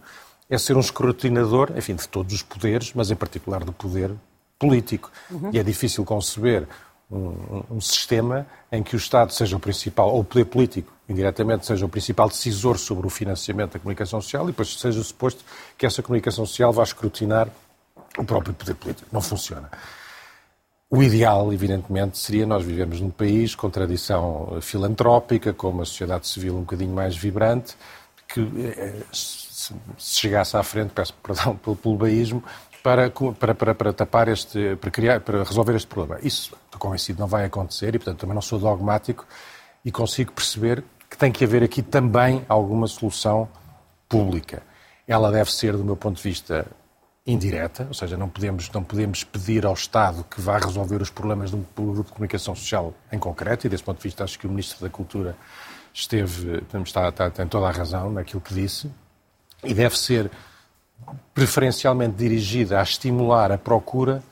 é 0.49 0.57
ser 0.57 0.77
um 0.77 0.81
escrutinador, 0.81 1.73
enfim, 1.77 1.95
de 1.95 2.09
todos 2.09 2.33
os 2.33 2.43
poderes, 2.43 2.93
mas 2.95 3.11
em 3.11 3.17
particular 3.17 3.65
do 3.65 3.73
poder 3.73 4.13
político. 4.59 5.11
Uhum. 5.31 5.51
E 5.53 5.59
é 5.59 5.63
difícil 5.63 6.05
conceber 6.05 6.69
um, 7.11 7.64
um, 7.71 7.81
sistema 7.81 8.47
em 8.71 8.83
que 8.83 8.95
o 8.95 8.99
Estado 8.99 9.33
seja 9.33 9.57
o 9.57 9.61
principal, 9.61 10.11
ou 10.11 10.21
o 10.21 10.25
poder 10.25 10.45
político, 10.45 10.93
indiretamente, 11.09 11.67
seja 11.67 11.85
o 11.85 11.88
principal 11.88 12.29
decisor 12.29 12.79
sobre 12.79 13.07
o 13.07 13.11
financiamento 13.11 13.73
da 13.73 13.79
comunicação 13.79 14.21
social 14.21 14.45
e 14.45 14.52
depois 14.52 14.79
seja 14.79 15.02
suposto 15.02 15.45
que 15.76 15.85
essa 15.85 16.02
comunicação 16.02 16.47
social 16.47 16.73
vá 16.73 16.83
escrutinar 16.83 17.49
o 18.17 18.25
próprio 18.25 18.55
poder 18.55 18.75
político. 18.75 19.09
Não 19.12 19.21
funciona. 19.21 19.71
O 20.88 21.02
ideal, 21.02 21.52
evidentemente, 21.52 22.19
seria 22.19 22.45
nós 22.45 22.64
vivemos 22.64 23.00
num 23.00 23.11
país 23.11 23.55
com 23.55 23.71
tradição 23.71 24.59
filantrópica, 24.61 25.52
com 25.52 25.69
uma 25.69 25.85
sociedade 25.85 26.26
civil 26.26 26.57
um 26.57 26.61
bocadinho 26.61 26.93
mais 26.93 27.17
vibrante, 27.17 27.76
que 28.26 28.40
eh, 28.40 29.02
se 29.12 29.75
chegasse 29.99 30.57
à 30.57 30.62
frente, 30.62 30.90
peço 30.93 31.14
perdão 31.23 31.57
pelo 31.76 31.97
baísmo, 31.97 32.43
para, 32.83 33.11
para, 33.11 33.55
para, 33.55 33.75
para, 33.75 33.93
tapar 33.93 34.29
este, 34.29 34.77
para, 34.77 34.91
criar, 34.91 35.21
para 35.21 35.43
resolver 35.45 35.75
este 35.75 35.89
problema. 35.89 36.21
Isso, 36.23 36.57
estou 36.65 36.81
convencido, 36.81 37.21
não 37.21 37.27
vai 37.27 37.45
acontecer 37.45 37.95
e, 37.95 37.99
portanto, 37.99 38.21
também 38.21 38.35
não 38.35 38.43
sou 38.43 38.59
dogmático 38.59 39.27
e 39.85 39.93
consigo 39.93 40.33
perceber 40.33 40.83
que 41.09 41.17
tem 41.17 41.33
que 41.33 41.45
haver 41.45 41.63
aqui 41.63 41.83
também 41.83 42.45
alguma 42.49 42.87
solução 42.87 43.49
pública. 44.09 44.63
Ela 45.07 45.31
deve 45.31 45.53
ser, 45.53 45.77
do 45.77 45.85
meu 45.85 45.97
ponto 45.97 46.17
de 46.17 46.23
vista, 46.23 46.67
indireta, 47.27 47.87
ou 47.89 47.95
seja, 47.95 48.17
não 48.17 48.29
podemos, 48.29 48.71
não 48.71 48.83
podemos 48.83 49.25
pedir 49.25 49.67
ao 49.67 49.75
Estado 49.75 50.25
que 50.25 50.41
vá 50.41 50.59
resolver 50.59 51.03
os 51.03 51.11
problemas 51.11 51.51
de 51.51 51.57
um 51.57 51.65
grupo 51.77 52.05
de 52.05 52.13
comunicação 52.13 52.55
social 52.55 52.95
em 53.13 53.19
concreto, 53.19 53.67
e 53.67 53.71
desse 53.71 53.83
ponto 53.83 53.99
de 53.99 54.05
vista 54.05 54.25
acho 54.25 54.39
que 54.39 54.47
o 54.47 54.51
Ministro 54.51 54.81
da 54.81 54.91
Cultura 54.91 55.37
esteve, 55.93 56.63
está, 56.85 57.09
está, 57.09 57.31
tem 57.31 57.47
toda 57.47 57.67
a 57.67 57.71
razão 57.71 58.11
naquilo 58.11 58.41
que 58.41 58.55
disse, 58.55 58.91
e 59.63 59.75
deve 59.75 59.99
ser 59.99 60.31
preferencialmente 61.35 62.16
dirigida 62.16 62.80
a 62.80 62.83
estimular 62.83 63.52
a 63.52 63.59
procura 63.59 64.23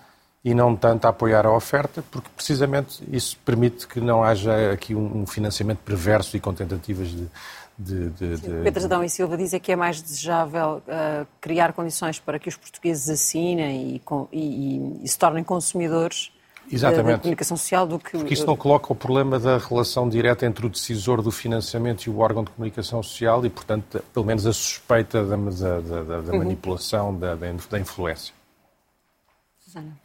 e 0.45 0.55
não 0.55 0.77
tanto 0.77 1.05
a 1.07 1.11
apoiar 1.11 1.45
a 1.47 1.53
oferta, 1.53 2.03
porque 2.11 2.29
precisamente 2.35 3.03
isso 3.13 3.37
permite 3.45 3.87
que 3.87 4.01
não 4.01 4.23
haja 4.23 4.73
aqui 4.73 4.95
um 4.95 5.27
financiamento 5.27 5.79
perverso 5.79 6.37
e 6.37 6.41
com 6.41 6.55
tentativas 6.55 7.09
de. 7.09 7.29
de, 7.79 8.11
de, 8.11 8.37
de... 8.37 8.63
Pedro 8.63 8.85
Adão 8.85 9.05
e 9.05 9.11
Silva 9.11 9.37
dizem 9.37 9.61
que 9.61 9.73
é 9.73 9.77
mais 9.77 10.01
desejável 10.01 10.83
uh, 10.87 11.27
criar 11.41 11.73
condições 11.73 12.19
para 12.19 12.39
que 12.39 12.49
os 12.49 12.57
portugueses 12.57 13.09
assinem 13.09 13.97
e, 13.97 14.03
e, 14.33 15.01
e 15.05 15.09
se 15.09 15.19
tornem 15.19 15.45
consumidores 15.45 16.31
Exatamente. 16.71 17.17
da 17.17 17.19
comunicação 17.19 17.57
social 17.57 17.87
do 17.87 17.99
que. 17.99 18.13
Porque 18.13 18.35
isso 18.35 18.47
não 18.47 18.57
coloca 18.57 18.93
o 18.93 18.97
problema 18.97 19.39
da 19.39 19.59
relação 19.59 20.09
direta 20.09 20.47
entre 20.47 20.67
o 20.67 20.69
decisor 20.69 21.23
do 21.23 21.31
financiamento 21.31 22.05
e 22.05 22.11
o 22.11 22.19
órgão 22.19 22.45
de 22.45 22.51
comunicação 22.51 23.03
social 23.03 23.45
e, 23.45 23.51
portanto, 23.51 24.03
pelo 24.13 24.27
menos 24.27 24.47
a 24.47 24.53
suspeita 24.53 25.25
da, 25.25 25.37
da, 25.37 25.81
da, 25.81 26.21
da 26.21 26.33
uhum. 26.33 26.39
manipulação, 26.39 27.17
da, 27.17 27.35
da 27.35 27.79
influência. 27.79 28.35
Susana. 29.59 29.97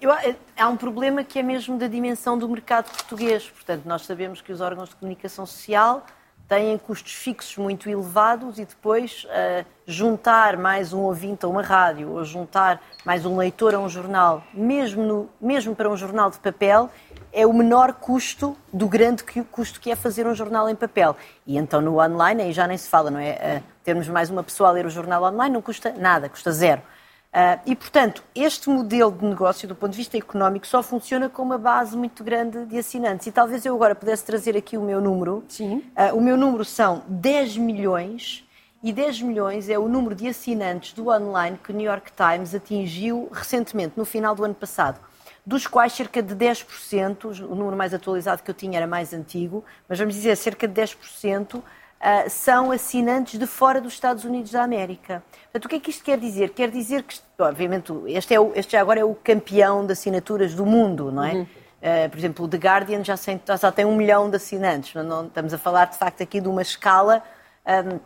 Eu, 0.00 0.10
há 0.56 0.68
um 0.68 0.76
problema 0.76 1.22
que 1.22 1.38
é 1.38 1.42
mesmo 1.42 1.78
da 1.78 1.86
dimensão 1.86 2.36
do 2.36 2.48
mercado 2.48 2.90
português. 2.90 3.48
Portanto, 3.48 3.84
nós 3.84 4.02
sabemos 4.02 4.40
que 4.40 4.52
os 4.52 4.60
órgãos 4.60 4.88
de 4.88 4.96
comunicação 4.96 5.46
social 5.46 6.04
têm 6.48 6.78
custos 6.78 7.12
fixos 7.12 7.56
muito 7.58 7.90
elevados 7.90 8.58
e 8.58 8.64
depois 8.64 9.24
uh, 9.24 9.64
juntar 9.86 10.56
mais 10.56 10.94
um 10.94 11.00
ouvinte 11.00 11.44
a 11.44 11.48
uma 11.48 11.62
rádio 11.62 12.10
ou 12.10 12.24
juntar 12.24 12.80
mais 13.04 13.26
um 13.26 13.36
leitor 13.36 13.74
a 13.74 13.78
um 13.78 13.88
jornal, 13.88 14.42
mesmo, 14.54 15.04
no, 15.04 15.28
mesmo 15.38 15.76
para 15.76 15.90
um 15.90 15.96
jornal 15.96 16.30
de 16.30 16.38
papel, 16.38 16.90
é 17.30 17.46
o 17.46 17.52
menor 17.52 17.92
custo 17.92 18.56
do 18.72 18.88
grande 18.88 19.22
custo 19.50 19.78
que 19.78 19.90
é 19.90 19.96
fazer 19.96 20.26
um 20.26 20.34
jornal 20.34 20.70
em 20.70 20.74
papel. 20.74 21.14
E 21.46 21.58
então 21.58 21.82
no 21.82 22.00
online 22.00 22.42
aí 22.42 22.52
já 22.52 22.66
nem 22.66 22.78
se 22.78 22.88
fala, 22.88 23.10
não 23.10 23.20
é? 23.20 23.60
Uh, 23.60 23.62
termos 23.84 24.08
mais 24.08 24.30
uma 24.30 24.42
pessoa 24.42 24.70
a 24.70 24.72
ler 24.72 24.86
o 24.86 24.90
jornal 24.90 25.22
online 25.24 25.52
não 25.52 25.62
custa 25.62 25.92
nada, 25.92 26.30
custa 26.30 26.50
zero. 26.50 26.80
Uh, 27.28 27.60
e, 27.66 27.76
portanto, 27.76 28.22
este 28.34 28.70
modelo 28.70 29.12
de 29.12 29.24
negócio, 29.24 29.68
do 29.68 29.74
ponto 29.74 29.92
de 29.92 29.98
vista 29.98 30.16
económico, 30.16 30.66
só 30.66 30.82
funciona 30.82 31.28
com 31.28 31.42
uma 31.42 31.58
base 31.58 31.96
muito 31.96 32.24
grande 32.24 32.64
de 32.64 32.78
assinantes. 32.78 33.26
E 33.26 33.32
talvez 33.32 33.66
eu 33.66 33.74
agora 33.74 33.94
pudesse 33.94 34.24
trazer 34.24 34.56
aqui 34.56 34.78
o 34.78 34.82
meu 34.82 35.00
número. 35.00 35.44
Sim. 35.48 35.84
Uh, 35.96 36.16
o 36.16 36.20
meu 36.20 36.36
número 36.36 36.64
são 36.64 37.02
10 37.06 37.58
milhões, 37.58 38.48
e 38.82 38.92
10 38.92 39.22
milhões 39.22 39.68
é 39.68 39.78
o 39.78 39.88
número 39.88 40.14
de 40.14 40.28
assinantes 40.28 40.92
do 40.92 41.08
online 41.08 41.58
que 41.62 41.72
o 41.72 41.74
New 41.74 41.86
York 41.86 42.12
Times 42.12 42.54
atingiu 42.54 43.28
recentemente, 43.32 43.94
no 43.96 44.04
final 44.04 44.34
do 44.34 44.44
ano 44.44 44.54
passado. 44.54 45.00
Dos 45.44 45.66
quais 45.66 45.94
cerca 45.94 46.22
de 46.22 46.34
10%, 46.34 47.42
o 47.42 47.54
número 47.54 47.76
mais 47.76 47.92
atualizado 47.92 48.42
que 48.42 48.50
eu 48.50 48.54
tinha 48.54 48.78
era 48.78 48.86
mais 48.86 49.12
antigo, 49.12 49.64
mas 49.88 49.98
vamos 49.98 50.14
dizer 50.14 50.36
cerca 50.36 50.68
de 50.68 50.80
10%, 50.80 51.60
uh, 52.00 52.30
são 52.30 52.70
assinantes 52.70 53.38
de 53.38 53.46
fora 53.46 53.80
dos 53.80 53.92
Estados 53.92 54.24
Unidos 54.24 54.50
da 54.52 54.62
América. 54.62 55.22
Portanto, 55.44 55.64
o 55.64 55.68
que 55.68 55.76
é 55.76 55.80
que 55.80 55.90
isto 55.90 56.04
quer 56.04 56.18
dizer? 56.18 56.50
Quer 56.50 56.70
dizer 56.70 57.02
que, 57.02 57.20
obviamente, 57.38 57.92
este, 58.06 58.34
é 58.34 58.40
o, 58.40 58.52
este 58.54 58.72
já 58.72 58.80
agora 58.80 59.00
é 59.00 59.04
o 59.04 59.14
campeão 59.14 59.86
de 59.86 59.92
assinaturas 59.92 60.54
do 60.54 60.64
mundo, 60.64 61.10
não 61.10 61.24
é? 61.24 61.32
Uhum. 61.34 61.42
Uh, 61.42 62.10
por 62.10 62.18
exemplo, 62.18 62.44
o 62.44 62.48
The 62.48 62.56
Guardian 62.56 63.04
já, 63.04 63.16
sem, 63.16 63.40
já 63.60 63.70
tem 63.70 63.84
um 63.84 63.94
milhão 63.94 64.28
de 64.28 64.36
assinantes. 64.36 64.94
Não, 64.94 65.04
não, 65.04 65.26
estamos 65.26 65.54
a 65.54 65.58
falar, 65.58 65.86
de 65.86 65.96
facto, 65.96 66.22
aqui 66.22 66.40
de 66.40 66.48
uma 66.48 66.62
escala 66.62 67.22
um, 67.66 68.00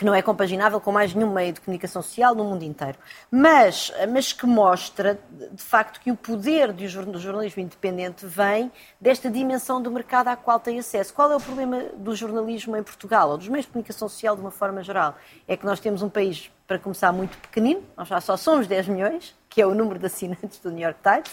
que 0.00 0.04
não 0.06 0.14
é 0.14 0.22
compaginável 0.22 0.80
com 0.80 0.90
mais 0.90 1.12
nenhum 1.12 1.30
meio 1.30 1.52
de 1.52 1.60
comunicação 1.60 2.00
social 2.00 2.34
no 2.34 2.42
mundo 2.42 2.62
inteiro. 2.62 2.96
Mas, 3.30 3.92
mas 4.10 4.32
que 4.32 4.46
mostra, 4.46 5.20
de 5.52 5.62
facto, 5.62 6.00
que 6.00 6.10
o 6.10 6.16
poder 6.16 6.72
do 6.72 6.88
jornalismo 6.88 7.62
independente 7.62 8.24
vem 8.24 8.72
desta 8.98 9.28
dimensão 9.28 9.82
do 9.82 9.90
mercado 9.90 10.28
à 10.28 10.36
qual 10.36 10.58
tem 10.58 10.78
acesso. 10.78 11.12
Qual 11.12 11.30
é 11.30 11.36
o 11.36 11.40
problema 11.40 11.82
do 11.98 12.16
jornalismo 12.16 12.74
em 12.78 12.82
Portugal, 12.82 13.28
ou 13.28 13.36
dos 13.36 13.46
meios 13.48 13.66
de 13.66 13.72
comunicação 13.72 14.08
social 14.08 14.34
de 14.34 14.40
uma 14.40 14.50
forma 14.50 14.82
geral? 14.82 15.18
É 15.46 15.54
que 15.54 15.66
nós 15.66 15.78
temos 15.78 16.00
um 16.00 16.08
país, 16.08 16.50
para 16.66 16.78
começar, 16.78 17.12
muito 17.12 17.36
pequenino, 17.36 17.82
nós 17.94 18.08
já 18.08 18.22
só 18.22 18.38
somos 18.38 18.66
10 18.66 18.88
milhões, 18.88 19.36
que 19.50 19.60
é 19.60 19.66
o 19.66 19.74
número 19.74 19.98
de 19.98 20.06
assinantes 20.06 20.60
do 20.60 20.70
New 20.70 20.82
York 20.82 21.00
Times. 21.02 21.30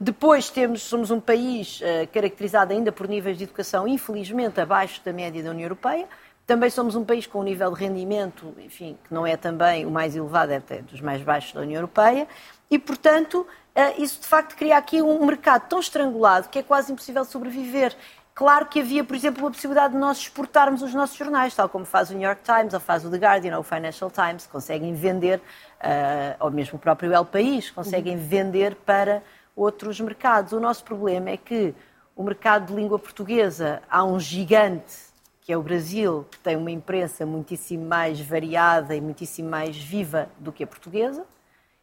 Depois 0.00 0.50
temos, 0.50 0.82
somos 0.82 1.12
um 1.12 1.20
país 1.20 1.80
uh, 1.80 2.08
caracterizado 2.12 2.72
ainda 2.72 2.90
por 2.90 3.06
níveis 3.06 3.38
de 3.38 3.44
educação, 3.44 3.86
infelizmente, 3.86 4.60
abaixo 4.60 5.00
da 5.04 5.12
média 5.12 5.40
da 5.40 5.50
União 5.50 5.66
Europeia 5.66 6.08
também 6.48 6.70
somos 6.70 6.96
um 6.96 7.04
país 7.04 7.26
com 7.26 7.40
um 7.40 7.42
nível 7.42 7.70
de 7.70 7.78
rendimento, 7.78 8.54
enfim, 8.58 8.96
que 9.04 9.12
não 9.12 9.26
é 9.26 9.36
também 9.36 9.84
o 9.84 9.90
mais 9.90 10.16
elevado, 10.16 10.50
é 10.50 10.56
até 10.56 10.80
dos 10.80 10.98
mais 10.98 11.20
baixos 11.22 11.52
da 11.52 11.60
União 11.60 11.76
Europeia, 11.76 12.26
e, 12.70 12.78
portanto, 12.78 13.46
eh, 13.74 14.00
isso 14.00 14.22
de 14.22 14.26
facto 14.26 14.56
cria 14.56 14.78
aqui 14.78 15.02
um 15.02 15.26
mercado 15.26 15.68
tão 15.68 15.78
estrangulado 15.78 16.48
que 16.48 16.58
é 16.58 16.62
quase 16.62 16.90
impossível 16.90 17.22
sobreviver. 17.26 17.94
Claro 18.34 18.64
que 18.64 18.80
havia, 18.80 19.04
por 19.04 19.14
exemplo, 19.14 19.46
a 19.46 19.50
possibilidade 19.50 19.92
de 19.92 20.00
nós 20.00 20.16
exportarmos 20.16 20.80
os 20.80 20.94
nossos 20.94 21.18
jornais, 21.18 21.54
tal 21.54 21.68
como 21.68 21.84
faz 21.84 22.08
o 22.08 22.14
New 22.14 22.26
York 22.26 22.40
Times, 22.42 22.72
ou 22.72 22.80
faz 22.80 23.04
o 23.04 23.10
The 23.10 23.18
Guardian, 23.18 23.54
ou 23.54 23.60
o 23.60 23.62
Financial 23.62 24.10
Times, 24.10 24.46
conseguem 24.46 24.94
vender, 24.94 25.40
uh, 25.40 26.34
ou 26.40 26.50
mesmo 26.50 26.78
o 26.78 26.80
próprio 26.80 27.12
El 27.12 27.26
País, 27.26 27.70
conseguem 27.70 28.16
uhum. 28.16 28.26
vender 28.26 28.74
para 28.86 29.22
outros 29.54 30.00
mercados. 30.00 30.54
O 30.54 30.60
nosso 30.60 30.82
problema 30.82 31.28
é 31.28 31.36
que 31.36 31.74
o 32.16 32.22
mercado 32.22 32.68
de 32.68 32.74
língua 32.74 32.98
portuguesa 32.98 33.82
há 33.90 34.02
um 34.02 34.18
gigante 34.18 35.07
que 35.48 35.52
é 35.54 35.56
o 35.56 35.62
Brasil, 35.62 36.26
que 36.30 36.38
tem 36.40 36.56
uma 36.56 36.70
imprensa 36.70 37.24
muitíssimo 37.24 37.82
mais 37.86 38.20
variada 38.20 38.94
e 38.94 39.00
muitíssimo 39.00 39.48
mais 39.48 39.74
viva 39.78 40.28
do 40.38 40.52
que 40.52 40.62
a 40.62 40.66
portuguesa. 40.66 41.24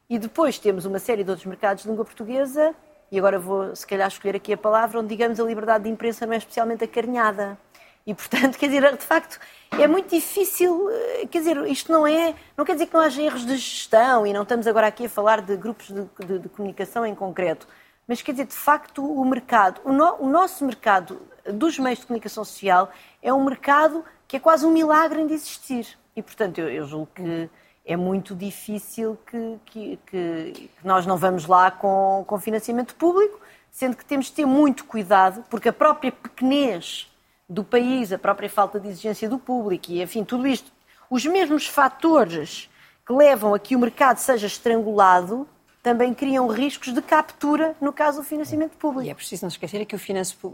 E 0.08 0.20
depois 0.20 0.60
temos 0.60 0.86
uma 0.86 1.00
série 1.00 1.24
de 1.24 1.32
outros 1.32 1.48
mercados 1.48 1.82
de 1.82 1.90
língua 1.90 2.06
portuguesa, 2.06 2.76
e 3.12 3.18
agora 3.18 3.40
vou, 3.40 3.76
se 3.76 3.88
calhar, 3.88 4.08
escolher 4.08 4.36
aqui 4.36 4.54
a 4.54 4.58
palavra, 4.58 5.00
onde, 5.00 5.08
digamos, 5.08 5.40
a 5.40 5.44
liberdade 5.44 5.86
de 5.86 5.90
imprensa 5.90 6.28
não 6.28 6.34
é 6.34 6.38
especialmente 6.38 6.84
acarinhada. 6.84 7.58
E, 8.06 8.14
portanto, 8.14 8.56
quer 8.60 8.68
dizer, 8.68 8.96
de 8.96 9.04
facto, 9.04 9.40
é 9.72 9.88
muito 9.88 10.14
difícil, 10.14 10.88
eh, 10.92 11.26
quer 11.26 11.40
dizer, 11.40 11.58
isto 11.66 11.92
não 11.92 12.06
é, 12.06 12.36
não 12.56 12.64
quer 12.64 12.74
dizer 12.74 12.86
que 12.86 12.94
não 12.94 13.02
haja 13.02 13.20
erros 13.20 13.48
de 13.48 13.58
gestão, 13.58 14.28
e 14.28 14.32
não 14.32 14.44
estamos 14.44 14.68
agora 14.68 14.86
aqui 14.86 15.08
a 15.08 15.10
falar 15.10 15.42
de 15.42 15.58
grupos 15.58 15.88
de, 15.88 16.08
de, 16.24 16.38
de 16.38 16.50
comunicação 16.50 17.04
em 17.04 17.16
concreto, 17.16 17.68
mas 18.08 18.22
quer 18.22 18.34
dizer, 18.34 18.46
de 18.46 18.54
facto, 18.54 19.04
o 19.04 19.26
mercado, 19.26 19.82
o, 19.84 19.92
no, 19.92 20.18
o 20.20 20.30
nosso 20.30 20.64
mercado 20.64 21.20
dos 21.54 21.78
meios 21.80 22.00
de 22.00 22.08
comunicação 22.08 22.44
social 22.44 22.92
é 23.22 23.34
um 23.34 23.44
mercado 23.44 24.04
que 24.28 24.38
é 24.38 24.40
quase 24.40 24.66
um 24.66 24.72
milagre 24.72 25.26
de 25.26 25.34
existir. 25.34 25.98
E, 26.16 26.22
portanto, 26.22 26.60
eu, 26.60 26.70
eu 26.70 26.86
julgo 26.86 27.10
que 27.14 27.50
é 27.86 27.96
muito 27.96 28.34
difícil 28.34 29.18
que, 29.28 29.60
que, 29.66 30.00
que, 30.08 30.72
nós 30.84 31.06
não 31.06 31.18
vamos 31.18 31.46
lá 31.46 31.70
com, 31.70 32.24
com 32.26 32.40
financiamento 32.40 32.96
público, 32.96 33.40
sendo 33.70 33.96
que 33.96 34.06
temos 34.06 34.28
de 34.28 34.34
ter 34.34 34.46
muito 34.46 34.86
cuidado, 34.86 35.44
porque 35.50 35.70
a 35.70 35.74
própria 35.74 36.12
pequenez 36.12 37.12
do 37.48 37.64
país, 37.64 38.12
a 38.12 38.18
própria 38.18 38.50
falta 38.50 38.80
de 38.80 38.88
exigência 38.88 39.30
do 39.30 39.38
público 39.38 39.92
e, 39.92 40.02
enfim, 40.02 40.24
tudo 40.24 40.48
isto, 40.48 40.72
os 41.10 41.26
mesmos 41.26 41.68
fatores 41.68 42.70
que 43.06 43.14
levam 43.14 43.54
a 43.54 43.60
que 43.60 43.76
o 43.76 43.80
mercado 43.80 44.18
seja 44.18 44.48
estrangulado 44.48 45.48
também 45.86 46.16
criam 46.16 46.48
riscos 46.48 46.92
de 46.92 47.00
captura 47.00 47.76
no 47.80 47.94
caso 47.94 48.20
do 48.20 48.24
financiamento 48.24 48.76
público. 48.76 49.06
E 49.06 49.12
é 49.12 49.14
preciso 49.14 49.44
não 49.44 49.50
esquecer 49.50 49.80
é 49.80 49.86
que 49.86 49.96
o 49.96 50.00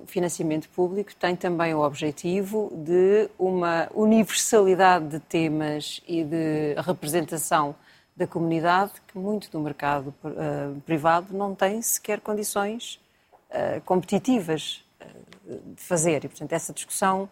financiamento 0.05 0.67
público 0.67 1.15
tem 1.15 1.37
também 1.37 1.73
o 1.73 1.79
objetivo 1.79 2.69
de 2.75 3.29
uma 3.39 3.87
universalidade 3.93 5.07
de 5.07 5.19
temas 5.21 6.01
e 6.05 6.25
de 6.25 6.73
representação 6.85 7.73
da 8.13 8.27
comunidade 8.27 8.91
que 9.07 9.17
muito 9.17 9.49
do 9.49 9.57
mercado 9.61 10.13
uh, 10.21 10.81
privado 10.81 11.27
não 11.33 11.55
tem 11.55 11.81
sequer 11.81 12.19
condições 12.19 12.99
uh, 13.51 13.79
competitivas 13.85 14.83
uh, 14.99 15.73
de 15.75 15.81
fazer. 15.81 16.25
E, 16.25 16.27
portanto, 16.27 16.51
essa 16.51 16.73
discussão 16.73 17.29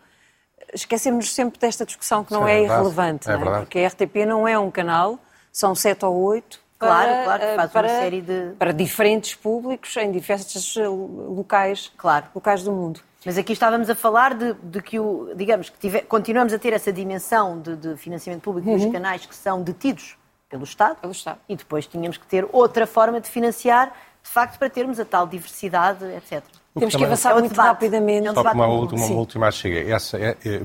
esquecemos 0.73 1.33
sempre 1.33 1.59
desta 1.59 1.85
discussão 1.85 2.23
que 2.23 2.31
não 2.31 2.45
Sim, 2.45 2.49
é, 2.49 2.59
é 2.59 2.63
irrelevante, 2.63 3.29
é 3.29 3.37
não 3.37 3.55
é? 3.55 3.59
porque 3.59 3.79
a 3.79 3.89
RTP 3.89 4.25
não 4.25 4.47
é 4.47 4.57
um 4.57 4.71
canal, 4.71 5.19
são 5.51 5.75
sete 5.75 6.05
ou 6.05 6.15
oito 6.15 6.68
Claro, 6.79 7.09
para, 7.09 7.23
claro, 7.25 7.55
faz 7.57 7.71
para, 7.71 7.87
uma 7.87 7.99
série 7.99 8.21
de... 8.21 8.53
Para 8.57 8.71
diferentes 8.71 9.35
públicos 9.35 9.95
em 9.97 10.09
diversos 10.11 10.77
eh, 10.77 10.87
locais, 10.87 11.91
claro. 11.97 12.27
locais 12.33 12.63
do 12.63 12.71
mundo. 12.71 13.01
Mas 13.25 13.37
aqui 13.37 13.51
estávamos 13.51 13.89
a 13.89 13.95
falar 13.95 14.33
de, 14.33 14.53
de 14.63 14.81
que, 14.81 14.97
o, 14.97 15.33
digamos, 15.35 15.69
que 15.69 15.77
tive, 15.77 16.01
continuamos 16.03 16.53
a 16.53 16.57
ter 16.57 16.71
essa 16.71 16.93
dimensão 16.93 17.59
de, 17.59 17.75
de 17.75 17.97
financiamento 17.97 18.41
público 18.41 18.69
uhum. 18.69 18.77
dos 18.77 18.91
canais 18.93 19.25
que 19.25 19.35
são 19.35 19.61
detidos 19.61 20.17
pelo 20.49 20.63
Estado, 20.63 20.95
pelo 20.95 21.11
Estado. 21.11 21.39
E 21.49 21.55
depois 21.57 21.85
tínhamos 21.85 22.17
que 22.17 22.25
ter 22.25 22.47
outra 22.49 22.87
forma 22.87 23.19
de 23.19 23.29
financiar, 23.29 23.91
de 24.23 24.29
facto, 24.29 24.57
para 24.57 24.69
termos 24.69 25.01
a 25.01 25.05
tal 25.05 25.27
diversidade, 25.27 26.05
etc. 26.05 26.41
Temos 26.77 26.95
que 26.95 27.03
avançar 27.03 27.31
é 27.31 27.33
muito 27.33 27.49
debate. 27.49 27.67
rapidamente. 27.67 28.27
É 28.27 28.33
Só 28.33 28.43
que 28.43 28.55
uma 28.55 28.67
última, 28.67 29.05
uma 29.05 29.15
última 29.15 29.51
chega. 29.51 29.93
Essa 29.93 30.17
é, 30.17 30.37
é, 30.45 30.61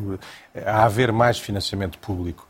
é, 0.54 0.70
a 0.70 0.84
haver 0.84 1.10
mais 1.12 1.40
financiamento 1.40 1.98
público 1.98 2.46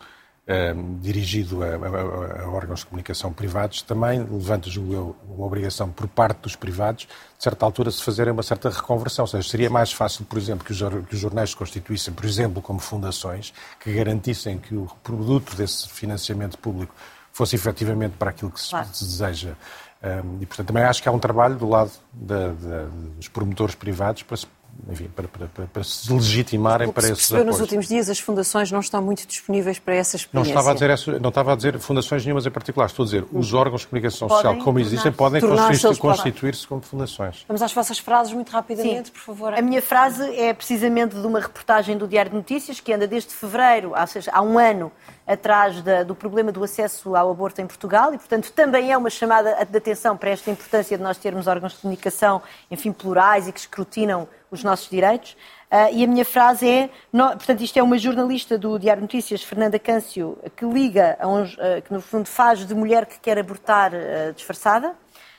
Ehm, 0.47 0.99
dirigido 1.01 1.65
a, 1.65 1.69
a, 1.69 2.43
a, 2.43 2.51
órgãos 2.51 2.81
de 2.81 2.87
comunicação 2.87 3.33
privados, 3.33 3.81
também 3.81 4.19
levanta, 4.19 4.69
julgo 4.69 4.93
eu, 4.93 5.17
uma 5.27 5.47
obrigação 5.47 5.89
por 5.89 6.07
parte 6.07 6.43
dos 6.43 6.55
privados, 6.55 7.09
de 7.39 7.43
certa 7.43 7.65
altura, 7.65 7.91
se 7.91 8.03
fazerem 8.03 8.31
uma 8.31 8.43
certa 8.43 8.69
reconversão. 8.69 9.23
Ou 9.23 9.27
seja, 9.27 9.49
seria 9.49 9.71
mais 9.71 9.91
fácil, 9.91 10.23
por 10.27 10.37
exemplo, 10.39 10.63
que 10.63 10.73
os, 10.73 10.79
que 11.09 11.15
os 11.15 11.19
jornais 11.19 11.49
se 11.49 11.57
constituíssem, 11.57 12.13
por 12.13 12.27
exemplo, 12.27 12.61
como 12.61 12.79
fundações, 12.79 13.55
que 13.81 13.91
garantissem 13.95 14.59
que 14.59 14.75
o 14.75 14.87
produto 15.03 15.57
desse 15.57 15.89
financiamento 15.89 16.59
público 16.59 16.95
fosse 17.33 17.57
efetivamente 17.57 18.17
para 18.19 18.29
aquilo 18.29 18.51
que 18.51 18.61
se, 18.61 18.69
claro. 18.69 18.87
se 18.93 19.03
deseja. 19.03 19.55
Um, 20.03 20.07
ehm, 20.07 20.43
e, 20.43 20.47
portanto, 20.47 20.67
também 20.67 20.83
acho 20.83 21.03
que 21.03 21.09
há 21.09 21.13
um 21.13 21.19
trabalho 21.19 21.57
do 21.57 21.67
lado 21.67 21.91
da, 22.13 22.49
da, 22.49 22.85
dos 23.17 23.29
promotores 23.29 23.75
privados 23.75 24.23
para 24.23 24.37
se 24.37 24.47
enfim, 24.89 25.09
para, 25.15 25.29
para, 25.29 25.67
para, 25.67 25.85
se 25.85 26.13
legitimarem 26.13 26.91
para 26.91 27.09
esses 27.09 27.33
apoios. 27.33 27.47
nos 27.47 27.61
últimos 27.61 27.89
dias 27.89 28.09
as 28.09 28.19
fundações 28.19 28.71
não 28.71 28.81
estão 28.81 29.03
muito 29.03 29.27
disponíveis 29.27 29.79
para 29.79 29.95
essa 29.95 30.17
experiência. 30.17 30.53
Não 30.53 30.61
estava 30.61 30.71
a 30.71 30.75
dizer, 30.97 31.21
não 31.21 31.29
estava 31.29 31.53
a 31.53 31.57
dizer 31.57 31.79
fundações 31.79 32.25
nenhumas 32.25 32.47
em 32.47 32.51
particular, 32.51 32.87
estou 32.87 33.05
a 33.05 33.07
dizer 33.07 33.25
os 33.33 33.53
órgãos 33.55 33.83
de 33.83 33.89
comunicação 33.89 34.29
podem 34.29 34.43
social 34.43 34.65
como 34.65 34.79
existem 34.79 35.13
podem 35.13 35.41
constituir-se 35.41 36.01
constituir 36.01 36.67
como 36.69 36.83
fundações. 36.83 37.45
Vamos 37.49 37.63
às 37.63 37.73
vossas 37.73 37.99
frases 37.99 38.33
muito 38.33 38.51
rapidamente, 38.51 39.09
Sim. 39.09 39.13
por 39.13 39.21
favor. 39.21 39.55
A 39.55 39.63
minha 39.63 39.81
frase 39.81 40.23
é 40.37 40.53
precisamente 40.53 41.15
de 41.17 41.27
uma 41.27 41.41
reportagem 41.41 41.97
do 41.97 42.07
Diário 42.07 42.31
de 42.31 42.37
Notícias 42.37 42.81
que 42.81 42.93
anda 42.93 43.07
desde 43.07 43.31
fevereiro, 43.31 43.93
ou 43.99 44.07
seja, 44.07 44.31
há 44.33 44.43
um 44.43 44.59
ano, 44.59 44.93
atrás 45.27 45.81
da, 45.83 46.03
do 46.03 46.15
problema 46.15 46.53
do 46.53 46.63
acesso 46.63 47.17
ao 47.17 47.31
aborto 47.31 47.61
em 47.61 47.67
Portugal 47.67 48.13
e, 48.13 48.19
portanto, 48.19 48.53
também 48.53 48.93
é 48.93 48.97
uma 48.97 49.11
chamada 49.11 49.65
de 49.65 49.79
atenção 49.79 50.17
para 50.17 50.31
esta 50.31 50.51
importância 50.51 50.97
de 50.97 51.03
nós 51.03 51.17
termos 51.17 51.47
órgãos 51.47 51.73
de 51.73 51.79
comunicação, 51.79 52.43
enfim, 52.71 52.93
plurais 52.93 53.49
e 53.49 53.53
que 53.53 53.61
escrutinam 53.61 54.29
os 54.55 54.65
nossos 54.65 54.89
direitos. 54.89 55.37
Uh, 55.71 55.93
e 55.93 56.05
a 56.05 56.07
minha 56.07 56.25
frase 56.25 56.69
é, 56.69 56.91
no, 57.13 57.29
portanto, 57.31 57.61
isto 57.63 57.77
é 57.79 57.83
uma 57.83 57.99
jornalista 57.99 58.57
do 58.57 58.79
Diário 58.79 59.03
Notícias, 59.03 59.43
Fernanda 59.43 59.79
Câncio, 59.79 60.39
que 60.57 60.65
liga, 60.65 61.17
a 61.19 61.29
uh, 61.29 61.45
que 61.85 61.93
no 61.93 62.01
fundo 62.01 62.29
faz 62.29 62.65
de 62.65 62.75
mulher 62.75 63.07
que 63.07 63.19
quer 63.19 63.39
abortar 63.39 63.93
uh, 63.93 64.33
disfarçada, 64.33 64.95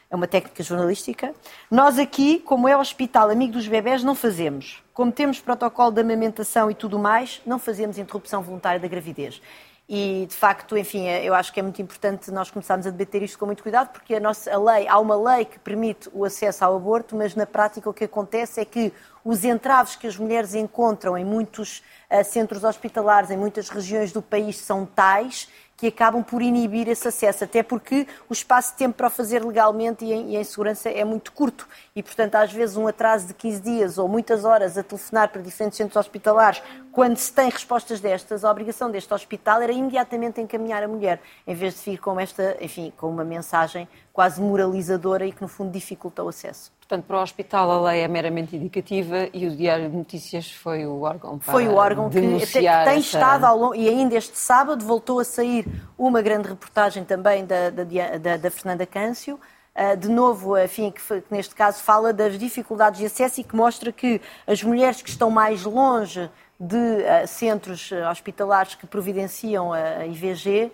é 0.09 0.15
uma 0.15 0.27
técnica 0.27 0.61
jornalística. 0.61 1.33
Nós 1.69 1.97
aqui, 1.97 2.39
como 2.39 2.67
é 2.67 2.75
o 2.75 2.79
hospital 2.79 3.29
amigo 3.29 3.53
dos 3.53 3.67
bebés, 3.67 4.03
não 4.03 4.13
fazemos. 4.13 4.83
Como 4.93 5.11
temos 5.11 5.39
protocolo 5.39 5.91
de 5.91 6.01
amamentação 6.01 6.69
e 6.69 6.75
tudo 6.75 6.99
mais, 6.99 7.41
não 7.45 7.57
fazemos 7.57 7.97
interrupção 7.97 8.41
voluntária 8.41 8.79
da 8.79 8.87
gravidez. 8.87 9.41
E, 9.87 10.25
de 10.25 10.35
facto, 10.35 10.75
enfim, 10.75 11.07
eu 11.07 11.35
acho 11.35 11.53
que 11.53 11.59
é 11.59 11.63
muito 11.63 11.79
importante 11.79 12.31
nós 12.31 12.49
começarmos 12.49 12.87
a 12.87 12.89
debater 12.89 13.21
isto 13.21 13.37
com 13.37 13.45
muito 13.45 13.61
cuidado, 13.61 13.89
porque 13.89 14.15
a 14.15 14.19
nossa 14.19 14.51
a 14.51 14.57
lei, 14.57 14.87
há 14.87 14.97
uma 14.97 15.15
lei 15.15 15.45
que 15.45 15.59
permite 15.59 16.09
o 16.11 16.25
acesso 16.25 16.65
ao 16.65 16.75
aborto, 16.75 17.15
mas 17.15 17.35
na 17.35 17.45
prática 17.45 17.87
o 17.87 17.93
que 17.93 18.05
acontece 18.05 18.59
é 18.59 18.65
que 18.65 18.91
os 19.23 19.43
entraves 19.43 19.95
que 19.95 20.07
as 20.07 20.17
mulheres 20.17 20.55
encontram 20.55 21.15
em 21.15 21.23
muitos 21.23 21.83
uh, 22.09 22.23
centros 22.23 22.63
hospitalares, 22.63 23.29
em 23.29 23.37
muitas 23.37 23.69
regiões 23.69 24.11
do 24.11 24.23
país, 24.23 24.57
são 24.57 24.87
tais 24.87 25.47
que 25.77 25.87
acabam 25.87 26.23
por 26.23 26.41
inibir 26.41 26.87
esse 26.87 27.07
acesso, 27.07 27.43
até 27.43 27.61
porque 27.61 28.07
o 28.29 28.33
espaço 28.33 28.71
de 28.71 28.77
tempo 28.77 28.95
para 28.95 29.07
o 29.07 29.09
fazer 29.09 29.43
legalmente 29.43 30.05
e 30.05 30.13
em, 30.13 30.31
e 30.31 30.37
em, 30.37 30.43
segurança 30.43 30.89
é 30.89 31.03
muito 31.03 31.31
curto. 31.31 31.67
E, 31.95 32.01
portanto, 32.01 32.35
às 32.35 32.51
vezes 32.51 32.77
um 32.77 32.87
atraso 32.87 33.27
de 33.27 33.33
15 33.33 33.61
dias 33.61 33.97
ou 33.97 34.07
muitas 34.07 34.45
horas 34.45 34.77
a 34.77 34.83
telefonar 34.83 35.29
para 35.29 35.41
diferentes 35.41 35.77
centros 35.77 35.97
hospitalares, 35.97 36.61
quando 36.91 37.17
se 37.17 37.31
tem 37.31 37.49
respostas 37.49 37.99
destas, 37.99 38.45
a 38.45 38.51
obrigação 38.51 38.89
deste 38.89 39.13
hospital 39.13 39.61
era 39.61 39.71
imediatamente 39.71 40.39
encaminhar 40.39 40.81
a 40.81 40.87
mulher, 40.87 41.19
em 41.45 41.53
vez 41.53 41.75
de 41.75 41.91
vir 41.91 41.97
com 41.97 42.19
esta, 42.19 42.57
enfim, 42.61 42.93
com 42.95 43.09
uma 43.09 43.23
mensagem 43.23 43.87
quase 44.13 44.41
moralizadora 44.41 45.25
e 45.25 45.31
que, 45.31 45.41
no 45.41 45.47
fundo, 45.47 45.71
dificulta 45.71 46.23
o 46.23 46.29
acesso. 46.29 46.71
Portanto, 46.87 47.05
para 47.07 47.17
o 47.17 47.21
hospital 47.23 47.71
a 47.71 47.81
lei 47.89 48.01
é 48.01 48.07
meramente 48.07 48.55
indicativa 48.55 49.27
e 49.33 49.47
o 49.47 49.55
Diário 49.55 49.89
de 49.89 49.95
Notícias 49.95 50.51
foi 50.51 50.85
o 50.85 51.01
órgão 51.01 51.39
para 51.39 51.51
Foi 51.51 51.67
o 51.67 51.73
órgão 51.73 52.11
que, 52.11 52.21
que 52.21 52.59
tem 52.59 52.67
essa... 52.67 52.93
estado 52.93 53.43
ao 53.43 53.57
longo, 53.57 53.75
e 53.75 53.89
ainda 53.89 54.15
este 54.15 54.37
sábado 54.37 54.85
voltou 54.85 55.19
a 55.19 55.23
sair 55.23 55.65
uma 55.97 56.21
grande 56.21 56.47
reportagem 56.47 57.03
também 57.03 57.43
da, 57.43 57.71
da, 57.71 57.83
da, 57.83 58.37
da 58.37 58.51
Fernanda 58.51 58.85
Câncio, 58.85 59.39
Uh, 59.77 59.97
de 59.97 60.07
novo, 60.07 60.57
enfim, 60.57 60.89
que, 60.89 61.01
que, 61.01 61.25
neste 61.29 61.53
caso 61.53 61.83
fala 61.83 62.13
das 62.13 62.39
dificuldades 62.39 62.97
de 62.97 63.07
acesso 63.07 63.41
e 63.41 63.43
que 63.43 63.53
mostra 63.53 63.91
que 63.91 64.21
as 64.47 64.63
mulheres 64.63 65.01
que 65.01 65.09
estão 65.09 65.29
mais 65.29 65.65
longe 65.65 66.29
de 66.57 66.77
uh, 66.77 67.27
centros 67.27 67.91
hospitalares 68.09 68.75
que 68.75 68.87
providenciam 68.87 69.73
a 69.73 70.05
IVG 70.05 70.71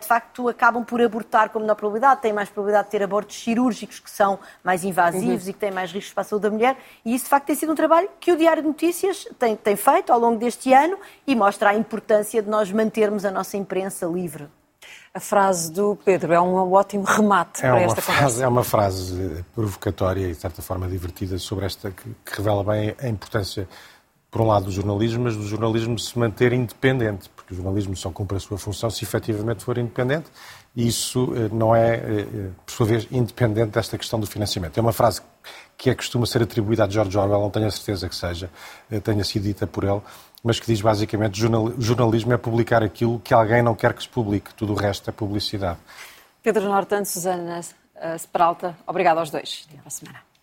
de 0.00 0.06
facto 0.06 0.48
acabam 0.48 0.84
por 0.84 1.02
abortar 1.02 1.48
com 1.48 1.58
menor 1.58 1.74
probabilidade, 1.74 2.22
têm 2.22 2.32
mais 2.32 2.48
probabilidade 2.48 2.86
de 2.86 2.90
ter 2.92 3.02
abortos 3.02 3.42
cirúrgicos 3.42 3.98
que 3.98 4.10
são 4.10 4.38
mais 4.62 4.84
invasivos 4.84 5.44
uhum. 5.44 5.50
e 5.50 5.52
que 5.52 5.58
têm 5.58 5.72
mais 5.72 5.90
riscos 5.90 6.12
para 6.14 6.20
a 6.20 6.24
saúde 6.24 6.44
da 6.44 6.50
mulher. 6.50 6.76
E 7.04 7.14
isso, 7.14 7.24
de 7.24 7.30
facto, 7.30 7.46
tem 7.46 7.56
sido 7.56 7.72
um 7.72 7.74
trabalho 7.74 8.08
que 8.20 8.30
o 8.30 8.36
Diário 8.36 8.62
de 8.62 8.68
Notícias 8.68 9.26
tem, 9.38 9.56
tem 9.56 9.74
feito 9.74 10.12
ao 10.12 10.18
longo 10.20 10.38
deste 10.38 10.72
ano 10.72 10.96
e 11.26 11.34
mostra 11.34 11.70
a 11.70 11.74
importância 11.74 12.40
de 12.40 12.48
nós 12.48 12.70
mantermos 12.70 13.24
a 13.24 13.30
nossa 13.30 13.56
imprensa 13.56 14.06
livre. 14.06 14.48
A 15.12 15.20
frase 15.20 15.70
do 15.70 15.96
Pedro 16.04 16.32
é 16.32 16.40
um 16.40 16.72
ótimo 16.72 17.04
remate 17.04 17.64
é 17.64 17.70
para 17.70 17.80
esta 17.82 18.02
frase, 18.02 18.18
conversa. 18.18 18.44
É 18.44 18.48
uma 18.48 18.64
frase 18.64 19.44
provocatória 19.54 20.26
e, 20.26 20.32
de 20.32 20.34
certa 20.34 20.60
forma, 20.60 20.88
divertida 20.88 21.38
sobre 21.38 21.66
esta, 21.66 21.90
que, 21.90 22.02
que 22.24 22.36
revela 22.36 22.64
bem 22.64 22.94
a 23.00 23.08
importância 23.08 23.68
por 24.34 24.40
um 24.40 24.48
lado, 24.48 24.64
do 24.64 24.72
jornalismo, 24.72 25.22
mas 25.22 25.36
do 25.36 25.46
jornalismo 25.46 25.96
se 25.96 26.18
manter 26.18 26.52
independente, 26.52 27.28
porque 27.36 27.54
o 27.54 27.56
jornalismo 27.56 27.96
só 27.96 28.10
cumpre 28.10 28.36
a 28.36 28.40
sua 28.40 28.58
função 28.58 28.90
se 28.90 29.04
efetivamente 29.04 29.62
for 29.62 29.78
independente, 29.78 30.26
e 30.74 30.88
isso 30.88 31.32
eh, 31.36 31.48
não 31.52 31.72
é, 31.72 31.94
eh, 31.94 32.26
eh, 32.34 32.50
por 32.66 32.72
sua 32.72 32.84
vez, 32.84 33.06
independente 33.12 33.70
desta 33.70 33.96
questão 33.96 34.18
do 34.18 34.26
financiamento. 34.26 34.76
É 34.76 34.80
uma 34.80 34.92
frase 34.92 35.22
que 35.78 35.88
é 35.88 35.94
costuma 35.94 36.26
ser 36.26 36.42
atribuída 36.42 36.84
a 36.84 36.88
George 36.88 37.16
Orwell, 37.16 37.42
não 37.42 37.50
tenho 37.50 37.68
a 37.68 37.70
certeza 37.70 38.08
que 38.08 38.16
seja, 38.16 38.50
tenha 39.04 39.22
sido 39.22 39.44
dita 39.44 39.68
por 39.68 39.84
ele, 39.84 40.00
mas 40.42 40.58
que 40.58 40.66
diz 40.66 40.80
basicamente 40.80 41.40
que 41.40 41.80
jornalismo 41.80 42.32
é 42.32 42.36
publicar 42.36 42.82
aquilo 42.82 43.20
que 43.20 43.32
alguém 43.32 43.62
não 43.62 43.76
quer 43.76 43.92
que 43.92 44.02
se 44.02 44.08
publique, 44.08 44.52
tudo 44.54 44.72
o 44.72 44.76
resto 44.76 45.08
é 45.10 45.12
publicidade. 45.12 45.78
Pedro 46.42 46.64
Nortante, 46.64 47.08
Susana 47.08 47.60
Peralta, 48.32 48.76
obrigado 48.84 49.18
aos 49.18 49.30
dois. 49.30 49.64
Até 49.70 49.78
a 49.86 49.90
semana. 49.90 50.33